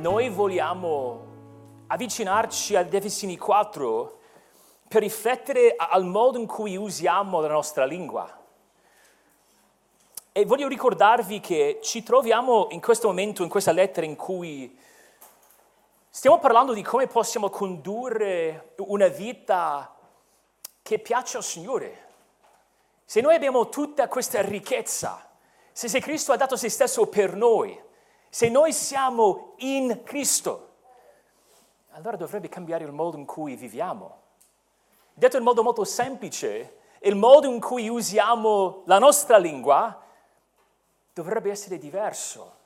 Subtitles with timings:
[0.00, 1.26] noi vogliamo
[1.88, 4.18] avvicinarci ad Efesini 4
[4.88, 8.38] per riflettere al modo in cui usiamo la nostra lingua.
[10.32, 14.74] E voglio ricordarvi che ci troviamo in questo momento, in questa lettera in cui
[16.08, 19.94] stiamo parlando di come possiamo condurre una vita
[20.80, 22.08] che piace al Signore.
[23.04, 25.28] Se noi abbiamo tutta questa ricchezza,
[25.72, 27.88] se, se Cristo ha dato se stesso per noi,
[28.30, 30.68] se noi siamo in Cristo,
[31.90, 34.18] allora dovrebbe cambiare il modo in cui viviamo.
[35.12, 40.00] Detto in modo molto semplice, il modo in cui usiamo la nostra lingua
[41.12, 42.58] dovrebbe essere diverso.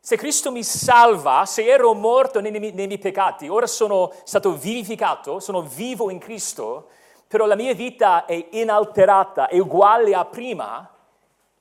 [0.00, 5.38] Se Cristo mi salva, se ero morto nei, nei, miei peccati, ora sono stato vivificato,
[5.38, 6.88] sono vivo in Cristo,
[7.28, 10.92] però la mia vita è inalterata, è uguale a prima,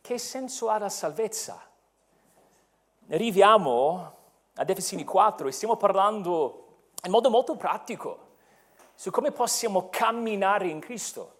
[0.01, 1.69] che senso ha la salvezza?
[3.09, 4.15] Arriviamo
[4.55, 6.67] ad Efesini 4 e stiamo parlando
[7.03, 8.29] in modo molto pratico
[8.93, 11.37] su come possiamo camminare in Cristo,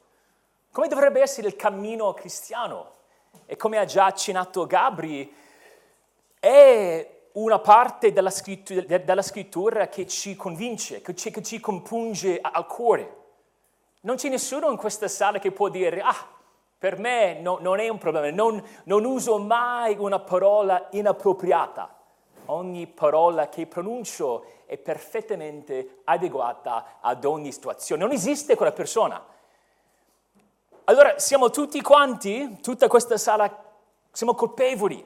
[0.72, 3.00] come dovrebbe essere il cammino cristiano.
[3.46, 5.34] E come ha già accennato Gabri,
[6.40, 12.40] è una parte della scrittura, della scrittura che ci convince, che ci, che ci, compunge
[12.42, 13.18] al cuore.
[14.02, 16.28] Non c'è nessuno in questa sala che può dire, ah,
[16.82, 22.00] per me no, non è un problema, non, non uso mai una parola inappropriata.
[22.46, 28.02] Ogni parola che pronuncio è perfettamente adeguata ad ogni situazione.
[28.02, 29.24] Non esiste quella persona
[30.86, 33.64] allora siamo tutti quanti, tutta questa sala,
[34.12, 35.02] siamo colpevoli.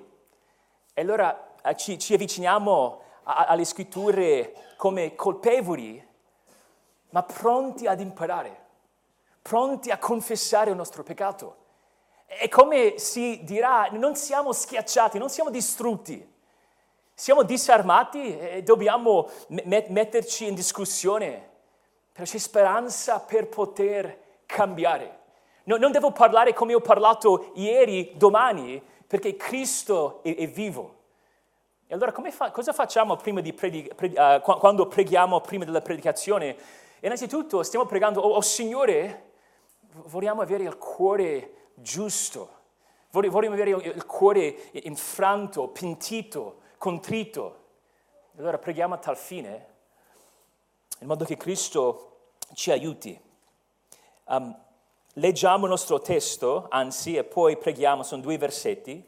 [0.93, 6.03] E allora eh, ci, ci avviciniamo a, alle scritture come colpevoli,
[7.09, 8.65] ma pronti ad imparare,
[9.41, 11.64] pronti a confessare il nostro peccato.
[12.27, 16.33] E come si dirà, non siamo schiacciati, non siamo distrutti,
[17.13, 21.49] siamo disarmati e dobbiamo metterci in discussione,
[22.11, 25.19] però c'è speranza per poter cambiare.
[25.65, 30.93] No, non devo parlare come ho parlato ieri, domani, perché Cristo è, è vivo.
[31.87, 36.55] E allora fa, cosa facciamo predi, uh, quando preghiamo prima della predicazione?
[36.99, 39.31] Innanzitutto stiamo pregando, oh, oh Signore,
[40.05, 42.49] vogliamo avere il cuore giusto,
[43.11, 47.63] vogliamo avere il cuore infranto, pentito, contrito.
[48.37, 49.67] Allora preghiamo a tal fine,
[50.99, 53.19] in modo che Cristo ci aiuti.
[54.25, 54.63] Um,
[55.19, 59.01] Leggiamo il nostro testo, anzi, e poi preghiamo, sono due versetti,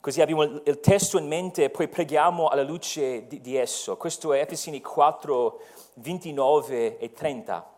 [0.00, 3.96] così abbiamo il testo in mente e poi preghiamo alla luce di, di esso.
[3.96, 5.60] Questo è Efesini 4,
[5.94, 7.73] 29 e 30.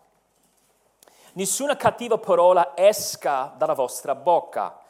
[1.36, 4.80] Nessuna cattiva parola esca dalla vostra bocca,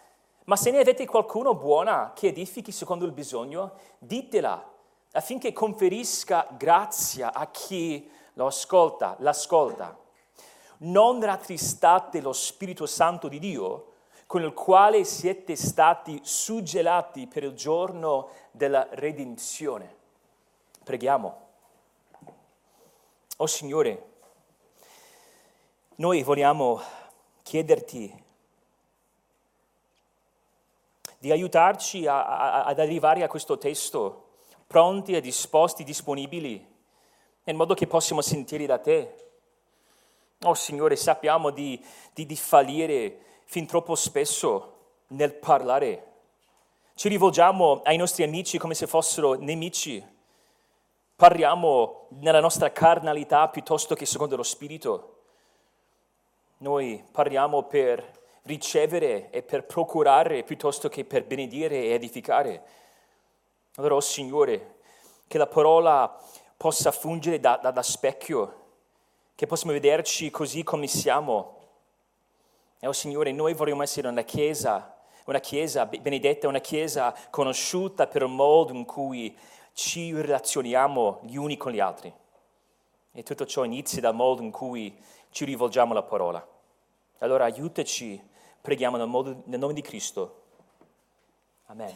[0.44, 4.72] ma se ne avete qualcuno buona che edifichi secondo il bisogno, ditela
[5.10, 9.98] affinché conferisca grazia a chi lo ascolta, l'ascolta
[10.78, 13.92] non rattristate lo Spirito Santo di Dio,
[14.26, 19.94] con il quale siete stati suggellati per il giorno della redenzione.
[20.84, 21.44] Preghiamo.
[23.38, 24.14] Oh Signore,
[25.96, 26.80] noi vogliamo
[27.42, 28.24] chiederti
[31.18, 34.28] di aiutarci a, a, ad arrivare a questo testo
[34.66, 36.74] pronti e disposti, disponibili,
[37.44, 39.26] in modo che possiamo sentire da te
[40.40, 41.82] Oh Signore, sappiamo di,
[42.12, 44.74] di, di fallire fin troppo spesso
[45.08, 46.12] nel parlare.
[46.94, 50.04] Ci rivolgiamo ai nostri amici come se fossero nemici.
[51.16, 55.15] Parliamo nella nostra carnalità piuttosto che secondo lo Spirito.
[56.58, 62.62] Noi parliamo per ricevere e per procurare piuttosto che per benedire e edificare.
[63.74, 64.76] Allora, oh Signore,
[65.26, 66.18] che la parola
[66.56, 68.64] possa fungere da, da, da specchio
[69.34, 71.58] che possiamo vederci così come siamo.
[72.78, 74.96] E oh Signore, noi vorremmo essere una chiesa,
[75.26, 79.36] una chiesa benedetta, una chiesa conosciuta per il modo in cui
[79.74, 82.10] ci relazioniamo gli uni con gli altri.
[83.12, 84.98] E tutto ciò inizia dal modo in cui
[85.30, 86.55] ci rivolgiamo alla parola.
[87.18, 88.22] Allora aiutaci,
[88.60, 90.42] preghiamo nel, modo, nel nome di Cristo.
[91.66, 91.94] Amen.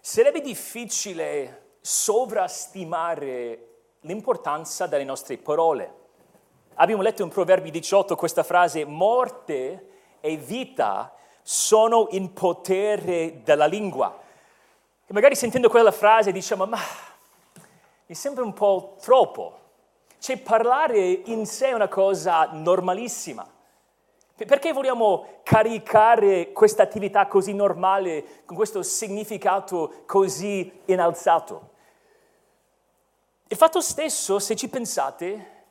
[0.00, 3.68] Sarebbe difficile sovrastimare
[4.00, 6.00] l'importanza delle nostre parole.
[6.74, 9.88] Abbiamo letto in Proverbi 18 questa frase, morte
[10.20, 14.20] e vita sono in potere della lingua.
[15.06, 16.78] E magari sentendo quella frase diciamo, ma
[18.12, 19.58] mi sembra un po' troppo.
[20.18, 23.50] Cioè parlare in sé è una cosa normalissima.
[24.36, 31.70] Perché vogliamo caricare questa attività così normale con questo significato così innalzato?
[33.48, 35.64] Il fatto stesso, se ci pensate,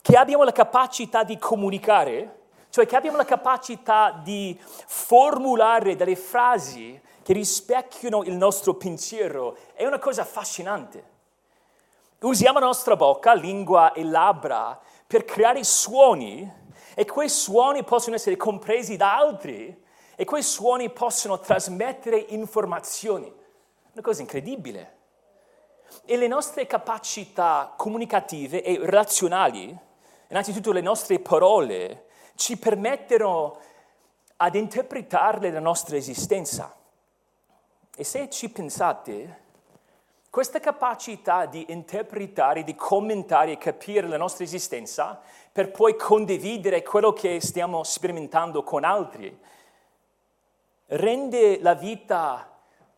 [0.00, 2.38] che abbiamo la capacità di comunicare,
[2.70, 9.84] cioè che abbiamo la capacità di formulare delle frasi che rispecchiano il nostro pensiero, è
[9.84, 11.12] una cosa affascinante.
[12.24, 16.50] Usiamo la nostra bocca, lingua e labbra per creare suoni
[16.94, 19.84] e quei suoni possono essere compresi da altri
[20.16, 23.30] e quei suoni possono trasmettere informazioni.
[23.92, 24.96] Una cosa incredibile.
[26.06, 29.78] E le nostre capacità comunicative e relazionali,
[30.28, 32.06] innanzitutto le nostre parole,
[32.36, 33.58] ci permettono
[34.36, 36.74] ad interpretare la nostra esistenza.
[37.94, 39.43] E se ci pensate,
[40.34, 45.20] questa capacità di interpretare, di commentare e capire la nostra esistenza
[45.52, 49.38] per poi condividere quello che stiamo sperimentando con altri,
[50.86, 52.50] rende la vita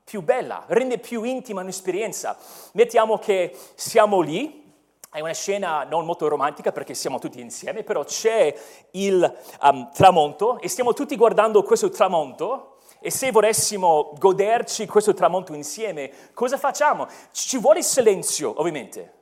[0.02, 2.38] più bella, rende più intima un'esperienza.
[2.72, 4.72] Mettiamo che siamo lì,
[5.10, 8.58] è una scena non molto romantica perché siamo tutti insieme, però c'è
[8.92, 15.54] il um, tramonto e stiamo tutti guardando questo tramonto e se volessimo goderci questo tramonto
[15.54, 17.06] insieme, cosa facciamo?
[17.31, 19.14] Ci vuole silenzio, ovviamente.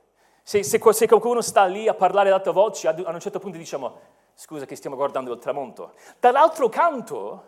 [0.43, 3.57] Se, se, se qualcuno sta lì a parlare ad alta voce, ad, un certo punto
[3.57, 3.99] diciamo,
[4.33, 5.93] scusa che stiamo guardando il tramonto.
[6.19, 7.43] Dall'altro canto,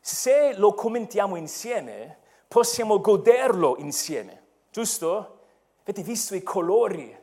[0.00, 5.38] se lo commentiamo insieme, possiamo goderlo insieme, giusto?
[5.82, 7.16] Avete visto i colori?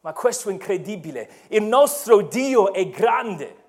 [0.00, 1.28] Ma questo è incredibile.
[1.48, 3.64] Il nostro Dio è grande.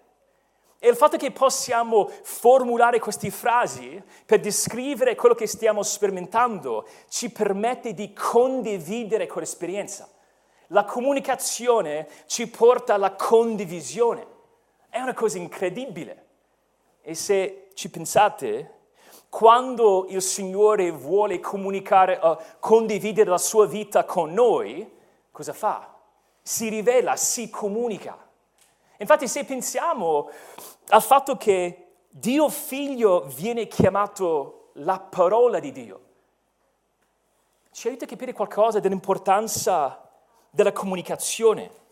[0.80, 7.32] E il fatto che possiamo formulare queste frasi per descrivere quello che stiamo sperimentando ci
[7.32, 10.08] permette di condividere quell'esperienza.
[10.68, 14.26] La comunicazione ci porta alla condivisione.
[14.90, 16.26] È una cosa incredibile.
[17.02, 18.74] E se ci pensate,
[19.30, 24.90] quando il Signore vuole comunicare, uh, condividere la sua vita con noi,
[25.32, 25.96] cosa fa?
[26.42, 28.26] Si rivela, si comunica.
[28.98, 30.30] Infatti se pensiamo
[30.90, 36.02] al fatto che Dio figlio viene chiamato la parola di Dio,
[37.72, 40.10] ci aiuta a capire qualcosa dell'importanza
[40.50, 41.86] della comunicazione.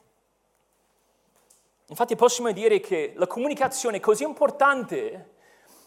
[1.87, 5.33] Infatti possiamo dire che la comunicazione è così importante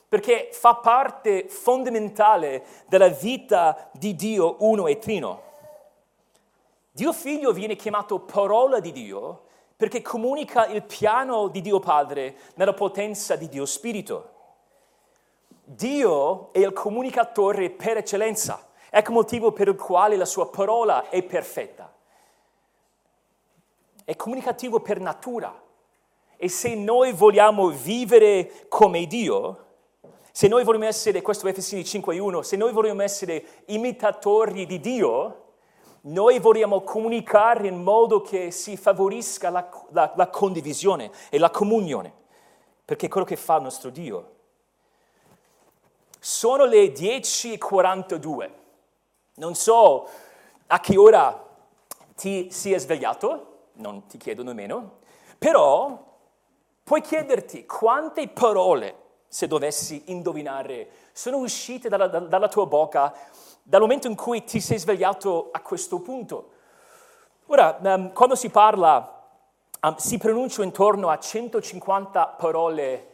[0.09, 5.43] perché fa parte fondamentale della vita di Dio uno e trino.
[6.93, 9.47] Dio figlio viene chiamato parola di Dio
[9.79, 14.31] perché comunica il piano di Dio Padre nella potenza di Dio Spirito.
[15.63, 21.09] Dio è il comunicatore per eccellenza, ecco il motivo per il quale la sua parola
[21.11, 21.95] è perfetta.
[24.05, 25.63] È comunicativo per natura.
[26.37, 29.67] E se noi vogliamo vivere come Dio,
[30.33, 35.48] se noi vogliamo essere, questo è Efesini 5.1, se noi vogliamo essere imitatori di Dio,
[36.03, 42.13] noi vogliamo comunicare in modo che si favorisca la, la, la condivisione e la comunione,
[42.85, 44.37] perché è quello che fa il nostro Dio.
[46.19, 48.51] Sono le 10.42.
[49.35, 50.09] Non so
[50.67, 51.47] a che ora
[52.15, 54.99] ti sia svegliato, non ti chiedo nemmeno,
[55.39, 56.05] però
[56.83, 58.97] puoi chiederti quante parole,
[59.29, 63.15] se dovessi indovinare, sono uscite dalla, dalla tua bocca
[63.69, 66.53] dal momento in cui ti sei svegliato a questo punto.
[67.49, 69.27] Ora, um, quando si parla,
[69.83, 73.07] um, si pronuncia intorno a 150 parole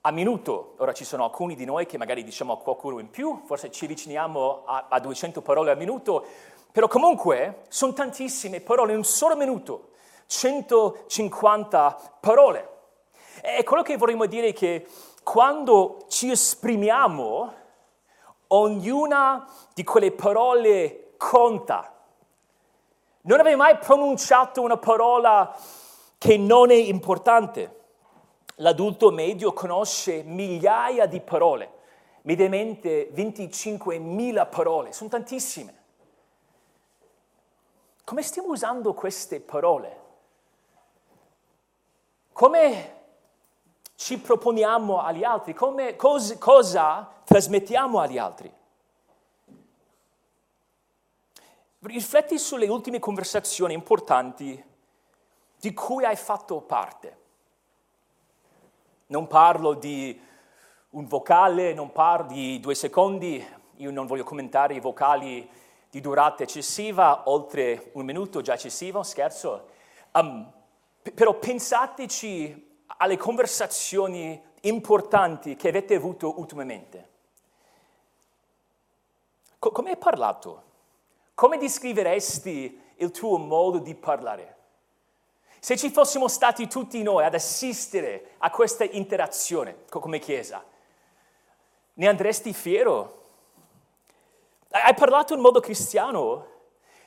[0.00, 0.74] a minuto.
[0.78, 4.64] Ora ci sono alcuni di noi che magari diciamo qualcuno in più, forse ci avviciniamo
[4.66, 6.26] a, a 200 parole a minuto,
[6.72, 9.90] però comunque sono tantissime parole in un solo minuto,
[10.26, 12.70] 150 parole.
[13.40, 14.84] E quello che vorremmo dire è che
[15.22, 17.64] quando ci esprimiamo,
[18.48, 21.92] Ognuna di quelle parole conta.
[23.22, 25.56] Non avevi mai pronunciato una parola
[26.18, 27.74] che non è importante.
[28.56, 31.70] L'adulto medio conosce migliaia di parole,
[32.22, 35.74] mediamente 25.000 parole, sono tantissime.
[38.04, 40.04] Come stiamo usando queste parole?
[42.32, 42.95] Come
[43.96, 45.54] ci proponiamo agli altri?
[45.54, 48.52] Come, cos, cosa trasmettiamo agli altri?
[51.80, 54.62] Rifletti sulle ultime conversazioni importanti
[55.58, 57.24] di cui hai fatto parte.
[59.06, 60.20] Non parlo di
[60.90, 63.44] un vocale, non parlo di due secondi,
[63.76, 65.48] io non voglio commentare i vocali
[65.88, 69.68] di durata eccessiva, oltre un minuto già eccessivo, scherzo.
[70.12, 70.52] Um,
[71.14, 77.08] però pensateci alle conversazioni importanti che avete avuto ultimamente?
[79.58, 80.62] Co- come hai parlato?
[81.34, 84.54] Come descriveresti il tuo modo di parlare?
[85.58, 90.64] Se ci fossimo stati tutti noi ad assistere a questa interazione come Chiesa,
[91.94, 93.24] ne andresti fiero?
[94.68, 96.54] Hai parlato in modo cristiano?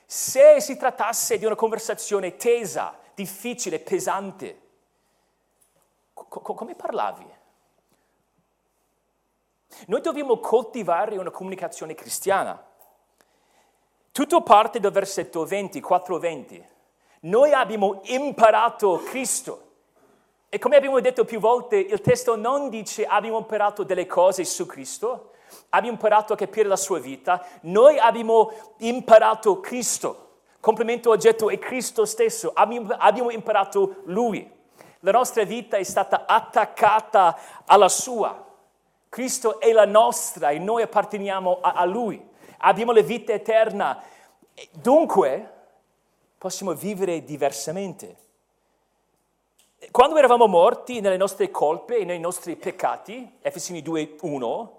[0.06, 4.69] Se si trattasse di una conversazione tesa, difficile, pesante,
[6.30, 7.26] co- come parlavi?
[9.88, 12.64] Noi dobbiamo coltivare una comunicazione cristiana.
[14.12, 16.64] Tutto parte dal versetto 20, 4-20.
[17.22, 19.68] Noi abbiamo imparato Cristo.
[20.50, 24.66] E come abbiamo detto più volte, il testo non dice abbiamo imparato delle cose su
[24.66, 25.34] Cristo,
[25.70, 30.28] abbiamo imparato a capire la sua vita, noi abbiamo imparato Cristo.
[30.60, 34.58] Complemento oggetto è Cristo stesso, abbiamo imparato Lui.
[35.00, 38.46] La nostra vita è stata attaccata alla sua.
[39.08, 42.22] Cristo è la nostra e noi apparteniamo a, a Lui.
[42.60, 44.02] Abbiamo la vita eterna.
[44.72, 45.54] Dunque
[46.38, 48.16] possiamo vivere diversamente.
[49.92, 54.70] Quando eravamo morti nelle nostre colpe e nei nostri peccati, Efesini 2.1,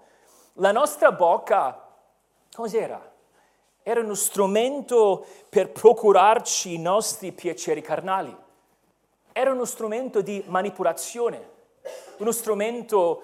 [0.55, 1.87] la nostra bocca,
[2.53, 3.09] cos'era?
[3.81, 8.35] Era uno strumento per procurarci i nostri piaceri carnali.
[9.33, 11.49] Era uno strumento di manipolazione,
[12.17, 13.23] uno strumento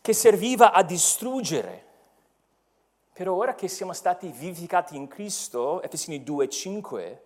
[0.00, 1.86] che serviva a distruggere.
[3.12, 7.18] Però ora che siamo stati vivificati in Cristo, Efesini 2.5,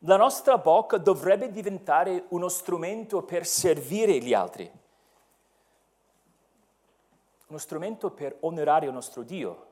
[0.00, 4.70] la nostra bocca dovrebbe diventare uno strumento per servire gli altri,
[7.48, 9.65] uno strumento per onorare il nostro Dio.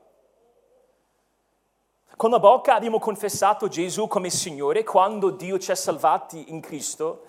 [2.17, 7.25] Con la bocca abbiamo confessato Gesù come Signore quando Dio ci ha salvati in Cristo,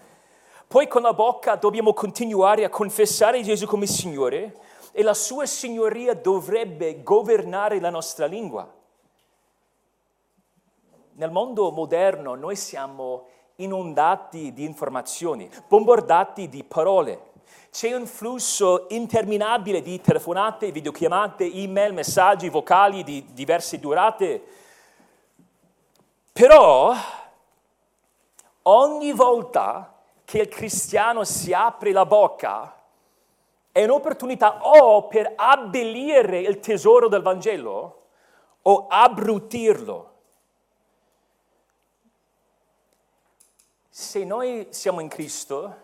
[0.69, 4.57] poi con la bocca dobbiamo continuare a confessare Gesù come Signore
[4.93, 8.73] e la sua signoria dovrebbe governare la nostra lingua.
[11.15, 17.33] Nel mondo moderno noi siamo inondati di informazioni, bombardati di parole.
[17.71, 24.65] C'è un flusso interminabile di telefonate, videochiamate, email, messaggi vocali di diverse durate.
[26.37, 26.95] Però
[28.65, 32.79] ogni volta che il cristiano si apre la bocca,
[33.73, 38.09] è un'opportunità o per abbellire il tesoro del Vangelo
[38.61, 40.15] o abbrutirlo.
[43.89, 45.75] Se noi siamo in Cristo,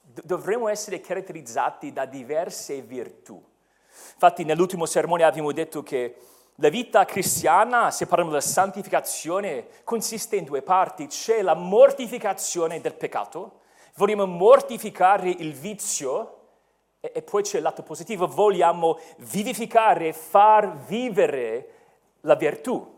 [0.00, 3.44] dovremmo essere caratterizzati da diverse virtù.
[4.12, 6.16] Infatti nell'ultimo sermone abbiamo detto che
[6.56, 11.06] la vita cristiana, se parliamo della santificazione, consiste in due parti.
[11.06, 13.60] C'è la mortificazione del peccato,
[13.96, 16.32] vogliamo mortificare il vizio
[17.00, 21.70] e, poi c'è il lato positivo, vogliamo vivificare, far vivere
[22.22, 22.94] la virtù.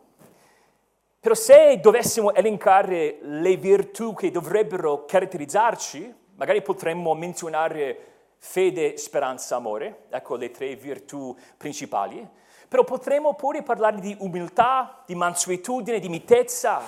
[1.21, 8.05] Però se dovessimo elencare le virtù che dovrebbero caratterizzarci, magari potremmo menzionare
[8.39, 12.27] fede, speranza, amore, ecco le tre virtù principali,
[12.69, 16.83] però potremmo pure parlare di umiltà, di mansuetudine, di mitezza.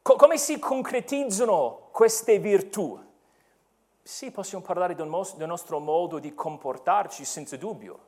[0.00, 2.98] Co- come si concretizzano queste virtù?
[4.02, 7.98] Sì, possiamo parlare del, nostro modo di comportarci senza dubbio,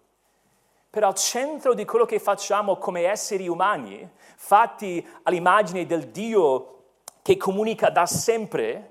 [0.88, 6.84] però al centro di quello che facciamo come esseri umani, fatti all'immagine del Dio
[7.22, 8.90] che comunica da sempre,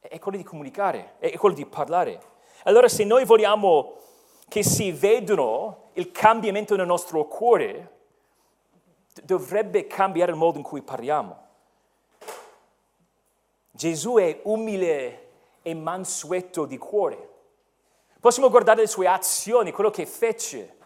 [0.00, 2.20] è quello di comunicare, è quello di parlare.
[2.64, 3.96] Allora se noi vogliamo
[4.52, 8.00] che si vedano il cambiamento nel nostro cuore,
[9.22, 11.38] dovrebbe cambiare il modo in cui parliamo.
[13.70, 15.30] Gesù è umile
[15.62, 17.30] e mansueto di cuore.
[18.20, 20.76] Possiamo guardare le sue azioni, quello che fece.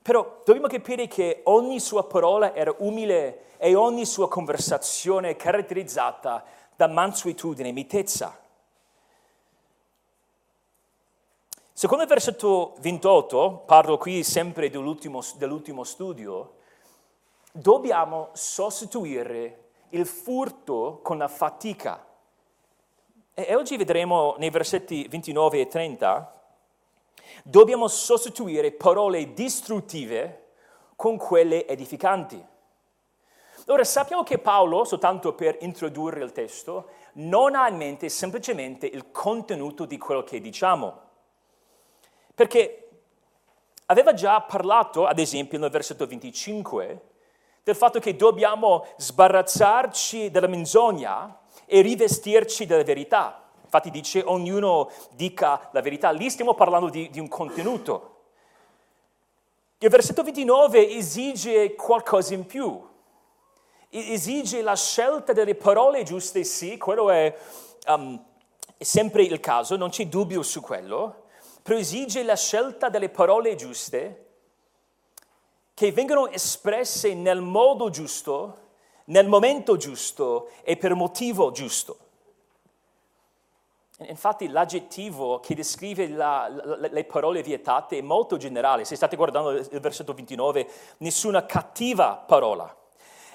[0.00, 6.42] Però dobbiamo capire che ogni sua parola era umile e ogni sua conversazione caratterizzata
[6.74, 8.47] da mansuetudine e mitezza.
[11.78, 16.54] Secondo il versetto 28, parlo qui sempre dell'ultimo, dell'ultimo studio,
[17.52, 22.04] dobbiamo sostituire il furto con la fatica.
[23.32, 26.42] E oggi vedremo nei versetti 29 e 30,
[27.44, 30.46] dobbiamo sostituire parole distruttive
[30.96, 32.44] con quelle edificanti.
[33.66, 39.12] Ora sappiamo che Paolo, soltanto per introdurre il testo, non ha in mente semplicemente il
[39.12, 41.06] contenuto di quello che diciamo,
[42.38, 42.90] perché
[43.86, 47.00] aveva già parlato, ad esempio nel versetto 25,
[47.64, 53.42] del fatto che dobbiamo sbarazzarci della menzogna e rivestirci della verità.
[53.64, 56.12] Infatti dice ognuno dica la verità.
[56.12, 58.20] Lì stiamo parlando di, di un contenuto.
[59.78, 62.80] Il versetto 29 esige qualcosa in più.
[63.90, 67.36] Esige la scelta delle parole giuste, sì, quello è,
[67.88, 68.24] um,
[68.76, 71.26] è sempre il caso, non c'è dubbio su quello,
[71.68, 74.24] però esige la scelta delle parole giuste
[75.74, 78.68] che vengono espresse nel modo giusto,
[79.04, 81.98] nel momento giusto e per motivo giusto.
[83.98, 88.86] Infatti l'aggettivo che descrive la, la, le parole vietate è molto generale.
[88.86, 90.66] Se state guardando il versetto 29,
[91.00, 92.74] nessuna cattiva parola.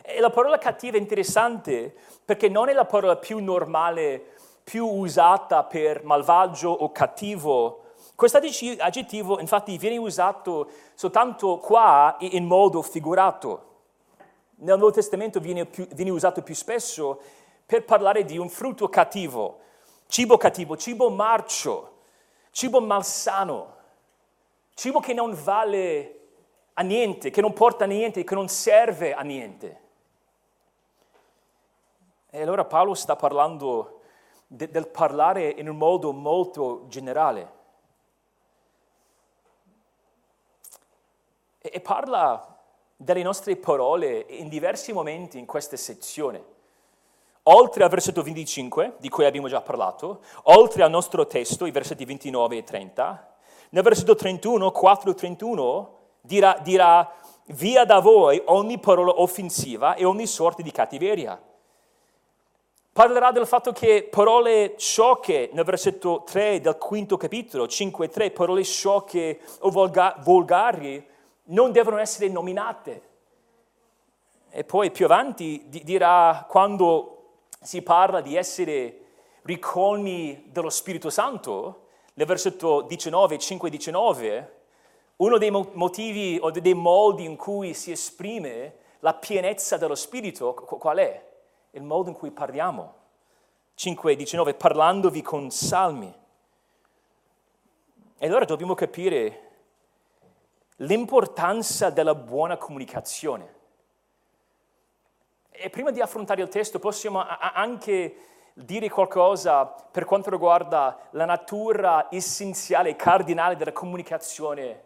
[0.01, 5.65] E la parola cattiva è interessante perché non è la parola più normale, più usata
[5.65, 7.82] per malvagio o cattivo,
[8.15, 13.71] questo aggettivo infatti viene usato soltanto qua in modo figurato.
[14.57, 17.19] Nel Nuovo Testamento viene, più, viene usato più spesso
[17.65, 19.59] per parlare di un frutto cattivo,
[20.07, 22.01] cibo cattivo, cibo marcio,
[22.51, 23.75] cibo malsano,
[24.75, 26.19] cibo che non vale
[26.73, 29.81] a niente, che non porta a niente, che non serve a niente.
[32.29, 34.01] E allora Paolo sta parlando
[34.47, 37.61] de, del parlare in un modo molto generale.
[41.65, 42.57] E parla
[42.97, 46.43] delle nostre parole in diversi momenti in questa sezione.
[47.43, 52.03] Oltre al versetto 25, di cui abbiamo già parlato, oltre al nostro testo, i versetti
[52.03, 53.35] 29 e 30,
[53.69, 57.13] nel versetto 31, 4 31, dirà, dirà
[57.47, 61.41] via da voi ogni parola offensiva e ogni sorta di cattiveria.
[62.91, 68.31] Parlerà del fatto che parole sciocche, nel versetto 3 del quinto capitolo, 5 e 3,
[68.31, 71.11] parole sciocche o volga- volgari,
[71.45, 73.09] non devono essere nominate.
[74.49, 77.13] E poi più avanti dirà quando
[77.59, 78.99] si parla di essere
[79.43, 84.61] ricolmi dello Spirito Santo, nel versetto 19, 5 19,
[85.17, 90.97] uno dei motivi o dei modi in cui si esprime la pienezza dello Spirito, qual
[90.97, 91.31] è?
[91.71, 93.01] Il modo in cui parliamo.
[93.75, 96.13] 5 19, parlandovi con salmi.
[98.17, 99.52] E allora dobbiamo capire
[100.77, 103.61] l'importanza della buona comunicazione.
[105.49, 108.17] E prima di affrontare il testo possiamo anche
[108.53, 114.83] dire qualcosa per quanto riguarda la natura essenziale e cardinale della comunicazione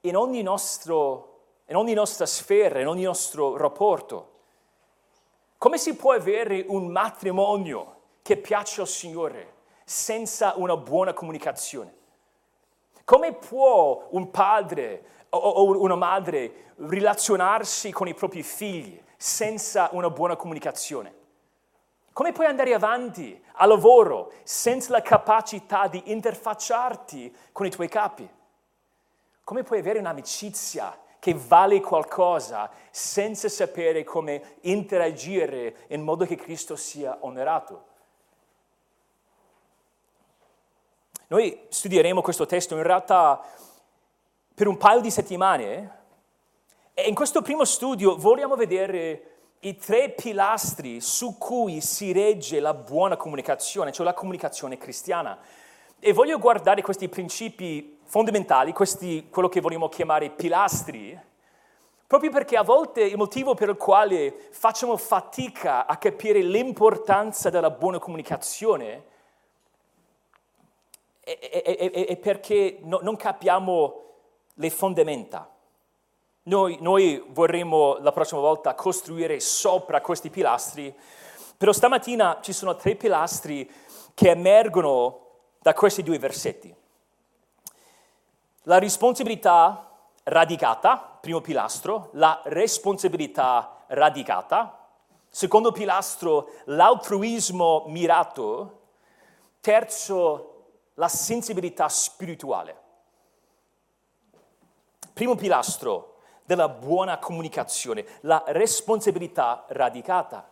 [0.00, 4.32] in ogni, nostro, in ogni nostra sfera, in ogni nostro rapporto.
[5.56, 9.52] Come si può avere un matrimonio che piace al Signore
[9.84, 12.02] senza una buona comunicazione?
[13.04, 20.36] Come può un padre o una madre relazionarsi con i propri figli senza una buona
[20.36, 21.22] comunicazione?
[22.14, 28.26] Come puoi andare avanti al lavoro senza la capacità di interfacciarti con i tuoi capi?
[29.42, 36.74] Come puoi avere un'amicizia che vale qualcosa senza sapere come interagire in modo che Cristo
[36.74, 37.92] sia onerato?
[41.28, 43.42] Noi studieremo questo testo in realtà
[44.54, 46.02] per un paio di settimane
[46.92, 52.74] e in questo primo studio vogliamo vedere i tre pilastri su cui si regge la
[52.74, 55.38] buona comunicazione, cioè la comunicazione cristiana.
[55.98, 61.18] E voglio guardare questi principi fondamentali, questi, quello che vogliamo chiamare pilastri,
[62.06, 67.70] proprio perché a volte il motivo per il quale facciamo fatica a capire l'importanza della
[67.70, 69.12] buona comunicazione
[71.24, 74.02] è, perché no, non capiamo
[74.54, 75.50] le fondamenta.
[76.44, 80.94] Noi, noi vorremmo la prossima volta costruire sopra questi pilastri,
[81.56, 83.70] però stamattina ci sono tre pilastri
[84.12, 85.20] che emergono
[85.60, 86.74] da questi due versetti.
[88.64, 89.90] La responsabilità
[90.24, 94.86] radicata, primo pilastro, la responsabilità radicata,
[95.28, 98.80] secondo pilastro l'altruismo mirato,
[99.60, 100.53] terzo
[100.94, 102.82] la sensibilità spirituale.
[105.12, 110.50] Primo pilastro della buona comunicazione, la responsabilità radicata.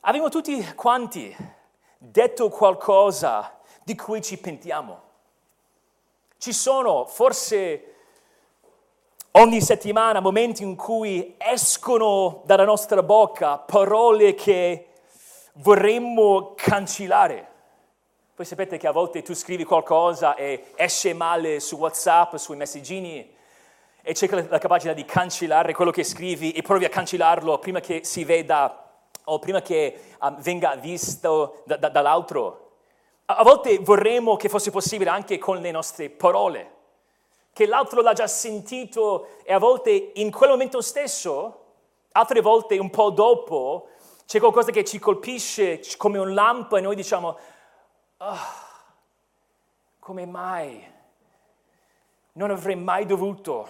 [0.00, 1.34] Abbiamo tutti quanti
[1.96, 5.02] detto qualcosa di cui ci pentiamo.
[6.36, 7.94] Ci sono forse
[9.32, 14.90] ogni settimana momenti in cui escono dalla nostra bocca parole che
[15.54, 17.52] vorremmo cancellare.
[18.36, 23.32] Voi sapete che a volte tu scrivi qualcosa e esce male su WhatsApp, sui messaggini
[24.02, 28.02] e c'è la capacità di cancellare quello che scrivi e provi a cancellarlo prima che
[28.02, 28.90] si veda
[29.26, 32.72] o prima che um, venga visto da, da, dall'altro.
[33.26, 36.72] A, a volte vorremmo che fosse possibile anche con le nostre parole,
[37.52, 41.66] che l'altro l'ha già sentito e a volte in quel momento stesso,
[42.10, 43.90] altre volte un po' dopo,
[44.26, 47.38] c'è qualcosa che ci colpisce come un lampo e noi diciamo,
[48.18, 48.38] oh,
[49.98, 50.92] come mai?
[52.32, 53.68] Non avrei mai dovuto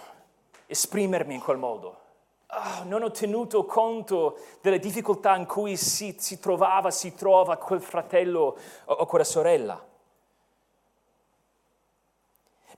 [0.65, 1.99] esprimermi in quel modo.
[2.47, 7.81] Oh, non ho tenuto conto delle difficoltà in cui si, si trovava, si trova quel
[7.81, 9.83] fratello o, o quella sorella.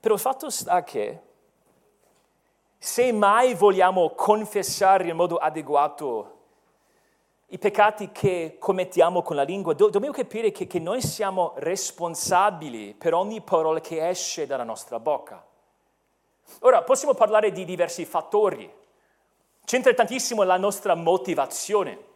[0.00, 1.20] Però il fatto sta che
[2.78, 6.37] se mai vogliamo confessare in modo adeguato
[7.50, 12.94] i peccati che commettiamo con la lingua, do- dobbiamo capire che, che noi siamo responsabili
[12.94, 15.42] per ogni parola che esce dalla nostra bocca.
[16.60, 18.70] Ora, possiamo parlare di diversi fattori.
[19.64, 22.06] C'entra tantissimo la nostra motivazione.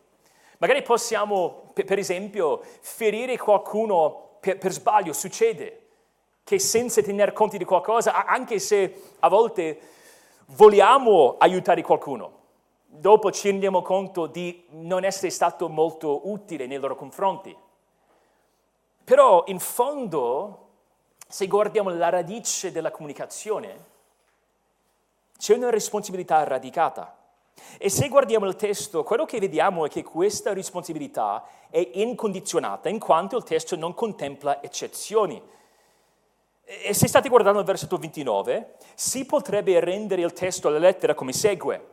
[0.59, 5.79] Magari possiamo, per esempio, ferire qualcuno per, per sbaglio, succede
[6.45, 9.79] che senza tener conto di qualcosa, anche se a volte
[10.49, 12.41] vogliamo aiutare qualcuno,
[12.95, 17.57] dopo ci rendiamo conto di non essere stato molto utile nei loro confronti.
[19.03, 20.69] Però in fondo,
[21.27, 23.91] se guardiamo la radice della comunicazione,
[25.39, 27.17] c'è una responsabilità radicata.
[27.79, 32.99] E se guardiamo il testo, quello che vediamo è che questa responsabilità è incondizionata, in
[32.99, 35.43] quanto il testo non contempla eccezioni.
[36.65, 41.33] E se state guardando il versetto 29, si potrebbe rendere il testo alla lettera come
[41.33, 41.92] segue.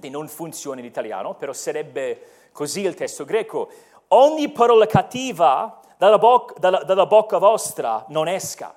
[0.00, 3.68] Non funziona in italiano, però sarebbe così il testo greco.
[4.08, 8.74] Ogni parola cattiva dalla, bocca, dalla, dalla bocca vostra non esca.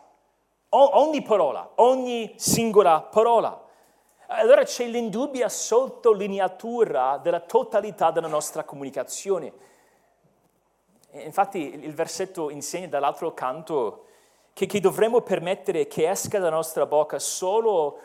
[0.69, 3.63] O, ogni parola, ogni singola parola.
[4.27, 9.53] Allora c'è l'indubbia sottolineatura della totalità della nostra comunicazione.
[11.11, 14.05] Infatti il versetto insegna dall'altro canto
[14.51, 17.99] che, che dovremmo permettere che esca dalla nostra bocca solo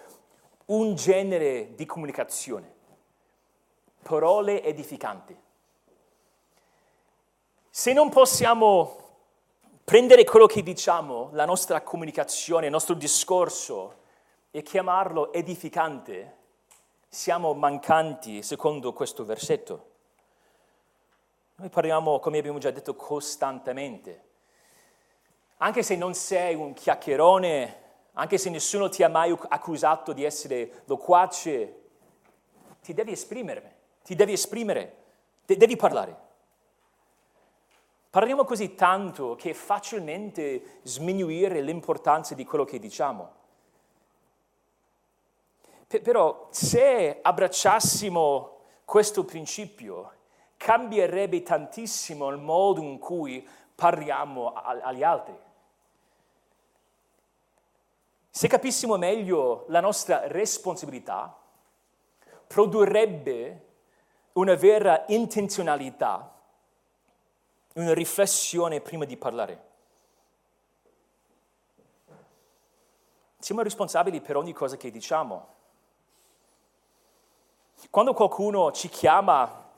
[0.66, 2.72] un genere di comunicazione,
[4.02, 5.36] parole edificanti.
[7.68, 8.96] Se non possiamo
[9.84, 13.98] prendere quello che diciamo, la nostra comunicazione, il nostro discorso,
[14.50, 16.36] e chiamarlo edificante,
[17.08, 19.88] siamo mancanti secondo questo versetto.
[21.56, 24.28] Noi parliamo, come abbiamo già detto, costantemente
[25.62, 27.82] anche se non sei un chiacchierone,
[28.14, 31.80] anche se nessuno ti ha mai accusato di essere loquace,
[32.82, 34.96] ti devi esprimere, ti devi esprimere,
[35.44, 36.28] de- devi parlare.
[38.10, 43.32] Parliamo così tanto che è facilmente sminuire l'importanza di quello che diciamo.
[45.86, 50.12] P- però se abbracciassimo questo principio,
[50.56, 55.38] cambierebbe tantissimo il modo in cui parliamo a- agli altri.
[58.28, 61.36] Se capissimo meglio la nostra responsabilità,
[62.46, 63.68] produrrebbe
[64.32, 66.32] una vera intenzionalità,
[67.74, 69.68] una riflessione prima di parlare.
[73.38, 75.58] Siamo responsabili per ogni cosa che diciamo.
[77.88, 79.68] Quando qualcuno ci chiama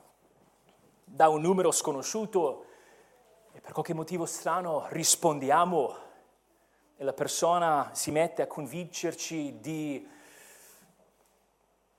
[1.05, 2.67] da un numero sconosciuto
[3.53, 5.97] e per qualche motivo strano rispondiamo
[6.97, 10.09] e la persona si mette a convincerci di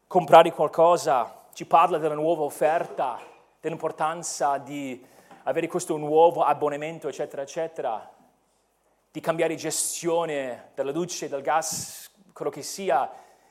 [0.07, 3.19] comprare qualcosa, ci parla della nuova offerta,
[3.59, 5.05] dell'importanza di
[5.43, 8.11] avere questo nuovo abbonamento, eccetera, eccetera,
[9.11, 13.09] di cambiare gestione della luce, del gas, quello che sia,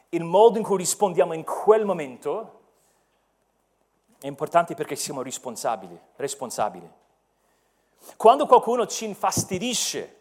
[0.09, 2.61] il modo in cui rispondiamo in quel momento
[4.19, 6.91] è importante perché siamo responsabili, responsabili.
[8.17, 10.19] Quando qualcuno ci infastidisce,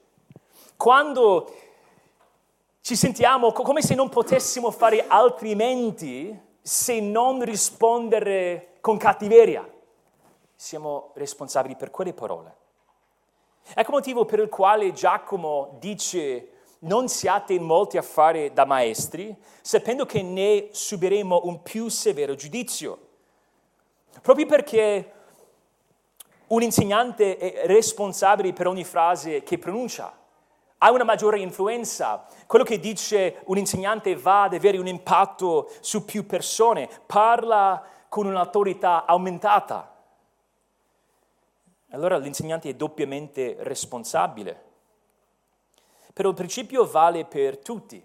[0.77, 1.53] quando
[2.81, 9.67] ci sentiamo come se non potessimo fare altrimenti se non rispondere con cattiveria,
[10.55, 12.55] siamo responsabili per quelle parole.
[13.73, 18.65] Ecco il motivo per il quale Giacomo dice non siate in molti a fare da
[18.65, 23.09] maestri, sapendo che ne subiremo un più severo giudizio.
[24.21, 25.11] Proprio perché
[26.47, 30.20] un insegnante è responsabile per ogni frase che pronuncia
[30.83, 32.25] ha una maggiore influenza.
[32.47, 38.25] Quello che dice un insegnante va ad avere un impatto su più persone, parla con
[38.25, 39.95] un'autorità aumentata.
[41.91, 44.69] Allora l'insegnante è doppiamente responsabile.
[46.13, 48.03] Però il principio vale per tutti,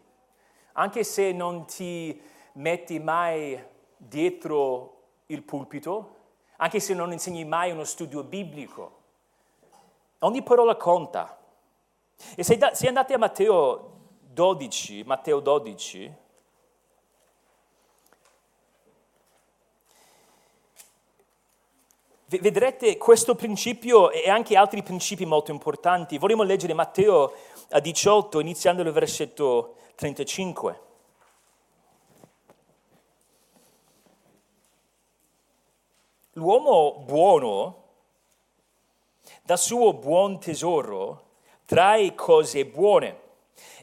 [0.73, 2.21] anche se non ti
[2.53, 3.63] metti mai
[3.97, 6.15] dietro il pulpito,
[6.57, 9.01] anche se non insegni mai uno studio biblico.
[10.21, 11.39] Ogni parola conta.
[12.35, 16.15] E se, se andate a Matteo 12, Matteo 12,
[22.29, 26.19] vedrete questo principio e anche altri principi molto importanti.
[26.19, 27.33] Vorremmo leggere Matteo
[27.81, 30.81] 18, iniziando dal versetto 35.
[36.33, 37.85] L'uomo buono
[39.43, 41.26] dal suo buon tesoro
[41.67, 43.25] trae cose buone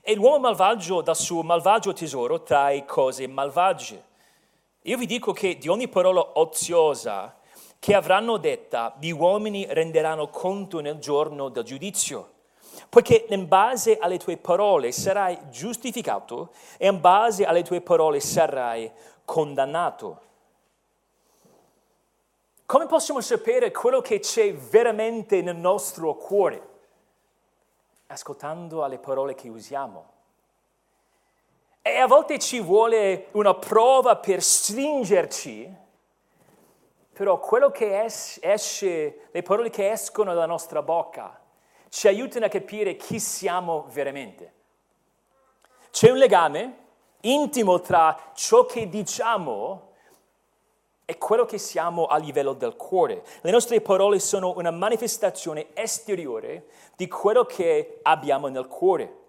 [0.01, 4.03] e l'uomo malvagio dal suo malvagio tesoro trae cose malvagie.
[4.83, 7.37] Io vi dico che di ogni parola oziosa
[7.79, 12.31] che avranno detta, gli uomini renderanno conto nel giorno del giudizio,
[12.87, 18.89] poiché in base alle tue parole sarai giustificato e in base alle tue parole sarai
[19.25, 20.21] condannato.
[22.65, 26.71] Come possiamo sapere quello che c'è veramente nel nostro cuore?
[28.07, 30.11] Ascoltando alle parole che usiamo.
[31.81, 35.75] E a volte ci vuole una prova per stringerci,
[37.11, 41.39] però quello che esce, le parole che escono dalla nostra bocca,
[41.89, 44.53] ci aiutano a capire chi siamo veramente.
[45.91, 46.77] C'è un legame
[47.21, 49.92] intimo tra ciò che diciamo
[51.05, 53.23] è quello che siamo a livello del cuore.
[53.41, 59.21] Le nostre parole sono una manifestazione esteriore di quello che abbiamo nel cuore.